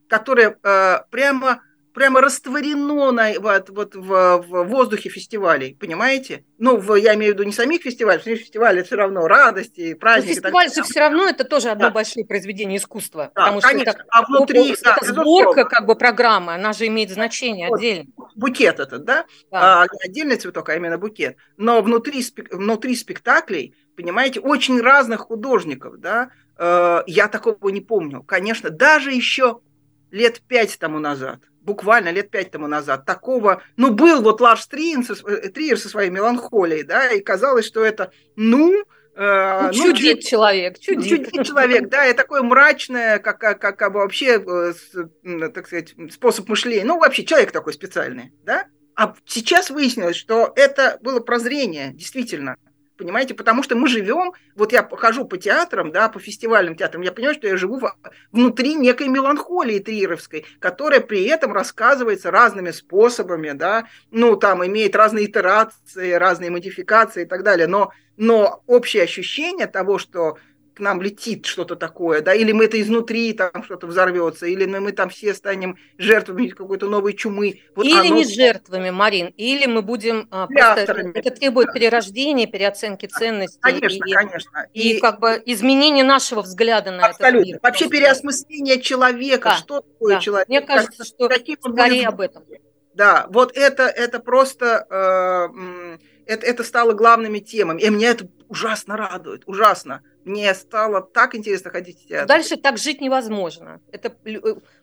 которое 0.07 0.57
э, 0.61 0.97
прямо 1.09 1.63
прямо 1.93 2.21
растворено 2.21 3.11
на, 3.11 3.39
вот, 3.39 3.69
вот 3.69 3.95
в, 3.95 4.37
в 4.37 4.63
воздухе 4.65 5.09
фестивалей, 5.09 5.75
понимаете? 5.79 6.45
Ну, 6.57 6.77
в, 6.77 6.95
я 6.95 7.15
имею 7.15 7.33
в 7.33 7.35
виду 7.35 7.43
не 7.43 7.51
самих 7.51 7.81
фестивалей, 7.81 8.21
самих 8.21 8.39
фестивалей 8.39 8.79
это 8.79 8.87
все 8.87 8.95
равно 8.95 9.27
радости, 9.27 9.93
праздники. 9.93 10.35
Фестиваль 10.35 10.71
же 10.71 10.83
все 10.83 10.99
равно 10.99 11.27
это 11.27 11.43
тоже 11.43 11.69
одно 11.69 11.87
да. 11.87 11.91
большое 11.91 12.25
произведение 12.25 12.77
искусства. 12.77 13.31
Да, 13.35 13.41
потому 13.41 13.61
конечно. 13.61 13.91
что 13.91 14.01
это, 14.01 14.09
а 14.11 14.25
внутри, 14.25 14.75
да, 14.83 14.97
это 14.97 15.13
сборка 15.13 15.65
как 15.65 15.85
бы 15.85 15.95
программы, 15.95 16.53
она 16.53 16.73
же 16.73 16.87
имеет 16.87 17.09
значение 17.09 17.69
вот, 17.69 17.79
отдельно. 17.79 18.05
Букет 18.35 18.79
этот, 18.79 19.03
да? 19.03 19.25
да. 19.51 19.83
А, 19.83 19.87
отдельный 20.03 20.37
цветок, 20.37 20.69
а 20.69 20.75
именно 20.75 20.97
букет. 20.97 21.37
Но 21.57 21.81
внутри, 21.81 22.23
внутри 22.51 22.95
спектаклей, 22.95 23.75
понимаете, 23.95 24.39
очень 24.39 24.79
разных 24.81 25.21
художников, 25.21 25.99
да? 25.99 26.29
Э, 26.57 27.01
я 27.07 27.27
такого 27.27 27.69
не 27.69 27.81
помню. 27.81 28.23
Конечно, 28.23 28.69
даже 28.69 29.11
еще 29.11 29.61
лет 30.11 30.41
пять 30.47 30.77
тому 30.77 30.99
назад 30.99 31.39
буквально 31.61 32.09
лет 32.09 32.29
пять 32.29 32.51
тому 32.51 32.67
назад, 32.67 33.05
такого, 33.05 33.61
ну, 33.77 33.91
был 33.91 34.21
вот 34.21 34.41
Ларс 34.41 34.67
Триер 34.67 35.03
со, 35.03 35.13
э, 35.29 35.49
Триер 35.49 35.77
со 35.77 35.89
своей 35.89 36.09
меланхолией, 36.09 36.83
да, 36.83 37.11
и 37.11 37.21
казалось, 37.21 37.65
что 37.65 37.83
это, 37.85 38.11
ну, 38.35 38.83
э, 39.15 39.67
ну, 39.67 39.73
чудит 39.73 40.17
ну, 40.17 40.29
человек, 40.29 40.79
чудит. 40.79 41.07
чудит 41.07 41.45
человек, 41.45 41.89
да, 41.89 42.07
и 42.07 42.13
такое 42.13 42.41
мрачное, 42.41 43.19
как, 43.19 43.39
как, 43.39 43.61
как, 43.61 43.77
как 43.77 43.93
вообще, 43.93 44.43
э, 44.43 45.49
так 45.49 45.67
сказать, 45.67 45.93
способ 46.11 46.49
мышления, 46.49 46.85
ну, 46.85 46.99
вообще 46.99 47.23
человек 47.23 47.51
такой 47.51 47.73
специальный, 47.73 48.33
да, 48.43 48.65
а 48.95 49.15
сейчас 49.25 49.69
выяснилось, 49.69 50.15
что 50.15 50.51
это 50.55 50.97
было 51.01 51.19
прозрение, 51.19 51.91
действительно, 51.93 52.57
понимаете, 53.01 53.33
потому 53.33 53.63
что 53.63 53.75
мы 53.75 53.87
живем, 53.87 54.33
вот 54.55 54.71
я 54.71 54.87
хожу 54.91 55.25
по 55.25 55.37
театрам, 55.37 55.91
да, 55.91 56.07
по 56.07 56.19
фестивальным 56.19 56.75
театрам, 56.75 57.01
я 57.01 57.11
понимаю, 57.11 57.35
что 57.35 57.47
я 57.47 57.57
живу 57.57 57.81
внутри 58.31 58.75
некой 58.75 59.07
меланхолии 59.07 59.79
триеровской, 59.79 60.45
которая 60.59 61.01
при 61.01 61.23
этом 61.23 61.51
рассказывается 61.51 62.29
разными 62.29 62.69
способами, 62.69 63.51
да, 63.51 63.87
ну, 64.11 64.35
там 64.35 64.63
имеет 64.65 64.95
разные 64.95 65.25
итерации, 65.25 66.11
разные 66.11 66.51
модификации 66.51 67.23
и 67.23 67.25
так 67.25 67.43
далее, 67.43 67.65
но, 67.65 67.91
но 68.17 68.61
общее 68.67 69.03
ощущение 69.03 69.65
того, 69.65 69.97
что 69.97 70.37
нам 70.81 71.01
летит 71.01 71.45
что-то 71.45 71.75
такое, 71.75 72.21
да, 72.21 72.33
или 72.33 72.51
мы 72.51 72.65
это 72.65 72.81
изнутри 72.81 73.33
там 73.33 73.63
что-то 73.63 73.87
взорвется, 73.87 74.45
или 74.47 74.65
мы, 74.65 74.79
мы 74.79 74.91
там 74.91 75.09
все 75.09 75.33
станем 75.33 75.77
жертвами 75.97 76.47
какой-то 76.47 76.87
новой 76.87 77.13
чумы. 77.13 77.61
Вот 77.75 77.85
или 77.85 78.07
оно... 78.07 78.15
не 78.15 78.25
жертвами, 78.25 78.89
Марин, 78.89 79.33
или 79.37 79.65
мы 79.65 79.81
будем 79.81 80.27
а, 80.31 80.47
просто, 80.47 81.11
это 81.13 81.31
требует 81.31 81.73
перерождения, 81.73 82.47
переоценки 82.47 83.05
ценностей. 83.05 83.59
Конечно, 83.61 84.05
и, 84.05 84.11
конечно. 84.11 84.67
И, 84.73 84.97
и 84.97 84.99
как 84.99 85.19
бы 85.19 85.41
изменения 85.45 86.03
нашего 86.03 86.41
взгляда 86.41 86.91
на 86.91 87.05
Абсолютно. 87.05 87.37
этот 87.37 87.47
мир. 87.47 87.59
Вообще 87.61 87.89
переосмысление 87.89 88.81
человека, 88.81 89.49
да, 89.49 89.55
что 89.55 89.81
такое 89.81 90.15
да. 90.15 90.19
человек. 90.19 90.49
Мне 90.49 90.61
кажется, 90.61 91.05
что 91.05 91.29
скорее 91.61 92.07
об 92.07 92.19
этом. 92.19 92.43
Да, 92.93 93.27
вот 93.29 93.55
это, 93.55 93.83
это 93.83 94.19
просто, 94.19 94.85
э, 94.89 95.97
это, 96.31 96.45
это 96.45 96.63
стало 96.63 96.93
главными 96.93 97.39
темами. 97.39 97.81
И 97.81 97.89
меня 97.89 98.11
это 98.11 98.27
ужасно 98.47 98.97
радует, 98.97 99.43
ужасно 99.45 100.01
мне 100.25 100.53
стало 100.53 101.01
так 101.01 101.35
интересно 101.35 101.71
ходить 101.71 102.03
в 102.03 102.07
театр. 102.07 102.27
Дальше 102.27 102.57
так 102.57 102.77
жить 102.77 103.01
невозможно. 103.01 103.81
Это 103.91 104.13
э, 104.25 104.39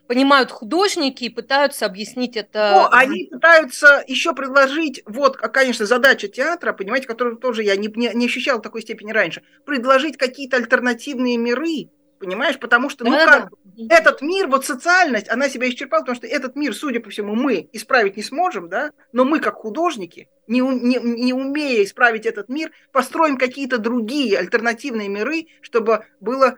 понимают 0.07 0.51
художники 0.51 1.25
и 1.25 1.29
пытаются 1.29 1.85
объяснить 1.85 2.35
это. 2.35 2.71
Ну, 2.73 2.97
они 2.97 3.25
пытаются 3.25 4.03
еще 4.07 4.33
предложить, 4.33 5.01
вот, 5.05 5.37
а, 5.41 5.47
конечно, 5.47 5.85
задача 5.85 6.27
театра, 6.27 6.73
понимаете, 6.73 7.07
которую 7.07 7.37
тоже 7.37 7.63
я 7.63 7.75
не, 7.75 7.87
не, 7.87 8.11
не 8.13 8.25
ощущал 8.25 8.59
в 8.59 8.61
такой 8.61 8.81
степени 8.81 9.11
раньше, 9.11 9.43
предложить 9.65 10.17
какие-то 10.17 10.57
альтернативные 10.57 11.37
миры, 11.37 11.89
понимаешь, 12.19 12.59
потому 12.59 12.89
что, 12.89 13.05
ну 13.05 13.11
да, 13.11 13.25
как, 13.25 13.49
да. 13.63 13.95
этот 13.95 14.21
мир, 14.21 14.47
вот 14.47 14.65
социальность, 14.65 15.29
она 15.29 15.49
себя 15.49 15.69
исчерпала, 15.69 16.01
потому 16.01 16.15
что 16.15 16.27
этот 16.27 16.55
мир, 16.55 16.75
судя 16.75 16.99
по 16.99 17.09
всему, 17.09 17.35
мы 17.35 17.69
исправить 17.73 18.17
не 18.17 18.23
сможем, 18.23 18.69
да, 18.69 18.91
но 19.11 19.25
мы, 19.25 19.39
как 19.39 19.55
художники, 19.55 20.29
не, 20.47 20.59
не, 20.59 20.97
не 20.97 21.33
умея 21.33 21.83
исправить 21.83 22.25
этот 22.25 22.49
мир, 22.49 22.71
построим 22.91 23.37
какие-то 23.37 23.77
другие 23.77 24.37
альтернативные 24.37 25.07
миры, 25.07 25.47
чтобы 25.61 26.05
было 26.19 26.57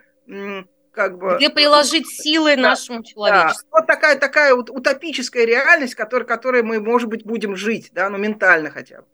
как 0.91 1.17
бы... 1.17 1.38
Где 1.38 1.50
приложить 1.50 2.08
силы 2.08 2.56
да, 2.56 2.62
нашему 2.62 3.04
человечеству. 3.04 3.69
Да. 3.71 3.80
Вот 3.80 3.88
такая, 3.88 4.17
такая 4.17 4.56
вот 4.56 4.69
утопическая 4.69 5.45
реальность, 5.45 5.95
которой, 5.95 6.26
которой 6.26 6.63
мы, 6.63 6.80
может 6.82 7.08
быть, 7.08 7.24
будем 7.24 7.56
жить, 7.56 7.91
да, 7.93 8.10
ну, 8.10 8.17
ментально 8.17 8.69
хотя 8.69 9.02
бы. 9.02 9.08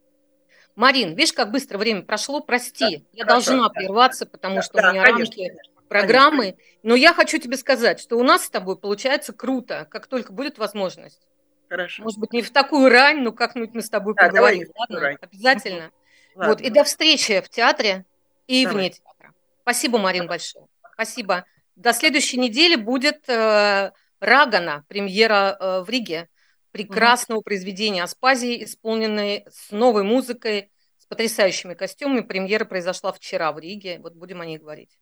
Марин, 0.76 1.16
видишь, 1.16 1.34
как 1.34 1.52
быстро 1.52 1.80
время 1.80 2.04
прошло, 2.04 2.40
прости, 2.40 2.98
да, 2.98 3.04
я 3.14 3.26
хорошо, 3.26 3.48
должна 3.48 3.68
да. 3.68 3.74
прерваться, 3.74 4.26
потому 4.28 4.58
да, 4.58 4.62
что 4.62 4.78
да, 4.78 4.90
у 4.90 4.94
меня 4.94 5.04
конечно. 5.04 5.44
рамки 5.44 5.77
программы. 5.88 6.52
Конечно. 6.52 6.64
Но 6.84 6.96
я 6.96 7.14
хочу 7.14 7.38
тебе 7.38 7.58
сказать, 7.58 8.00
что 8.00 8.18
у 8.18 8.24
нас 8.24 8.46
с 8.46 8.50
тобой 8.50 8.78
получается 8.78 9.34
круто, 9.34 9.88
как 9.90 10.08
только 10.08 10.34
будет 10.34 10.58
возможность. 10.58 11.22
Хорошо. 11.70 12.04
Может 12.04 12.20
быть, 12.20 12.34
не 12.34 12.42
в 12.42 12.52
такую 12.52 12.90
рань, 12.90 13.22
но 13.22 13.32
как-нибудь 13.32 13.74
мы 13.74 13.82
с 13.82 13.90
тобой 13.90 14.14
да, 14.16 14.28
поговорим. 14.28 14.68
Ладно? 14.76 15.00
Рань. 15.00 15.18
Обязательно. 15.22 15.92
Ладно. 16.36 16.54
Вот. 16.54 16.62
И 16.62 16.70
до 16.70 16.84
встречи 16.84 17.42
в 17.42 17.50
театре 17.50 18.06
и 18.48 18.66
давай. 18.66 18.80
вне 18.80 18.90
театра. 18.92 19.34
Спасибо, 19.64 19.98
Марин, 19.98 20.28
большое. 20.28 20.66
Спасибо. 20.94 21.46
До 21.76 21.94
следующей 21.94 22.40
недели 22.40 22.76
будет 22.76 23.28
э, 23.28 23.92
Рагана, 24.20 24.86
премьера 24.88 25.58
э, 25.60 25.82
в 25.82 25.90
Риге. 25.90 26.30
Прекрасного 26.72 27.40
угу. 27.40 27.46
произведения 27.46 28.04
Аспазии, 28.04 28.64
исполненной 28.64 29.46
с 29.50 29.72
новой 29.72 30.04
музыкой, 30.04 30.72
с 31.00 31.06
потрясающими 31.06 31.74
костюмами. 31.74 32.22
Премьера 32.22 32.66
произошла 32.66 33.12
вчера 33.12 33.52
в 33.52 33.60
Риге. 33.60 34.00
Вот 34.00 34.14
будем 34.14 34.42
о 34.42 34.46
ней 34.46 34.58
говорить. 34.58 34.98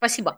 Спасибо. 0.00 0.36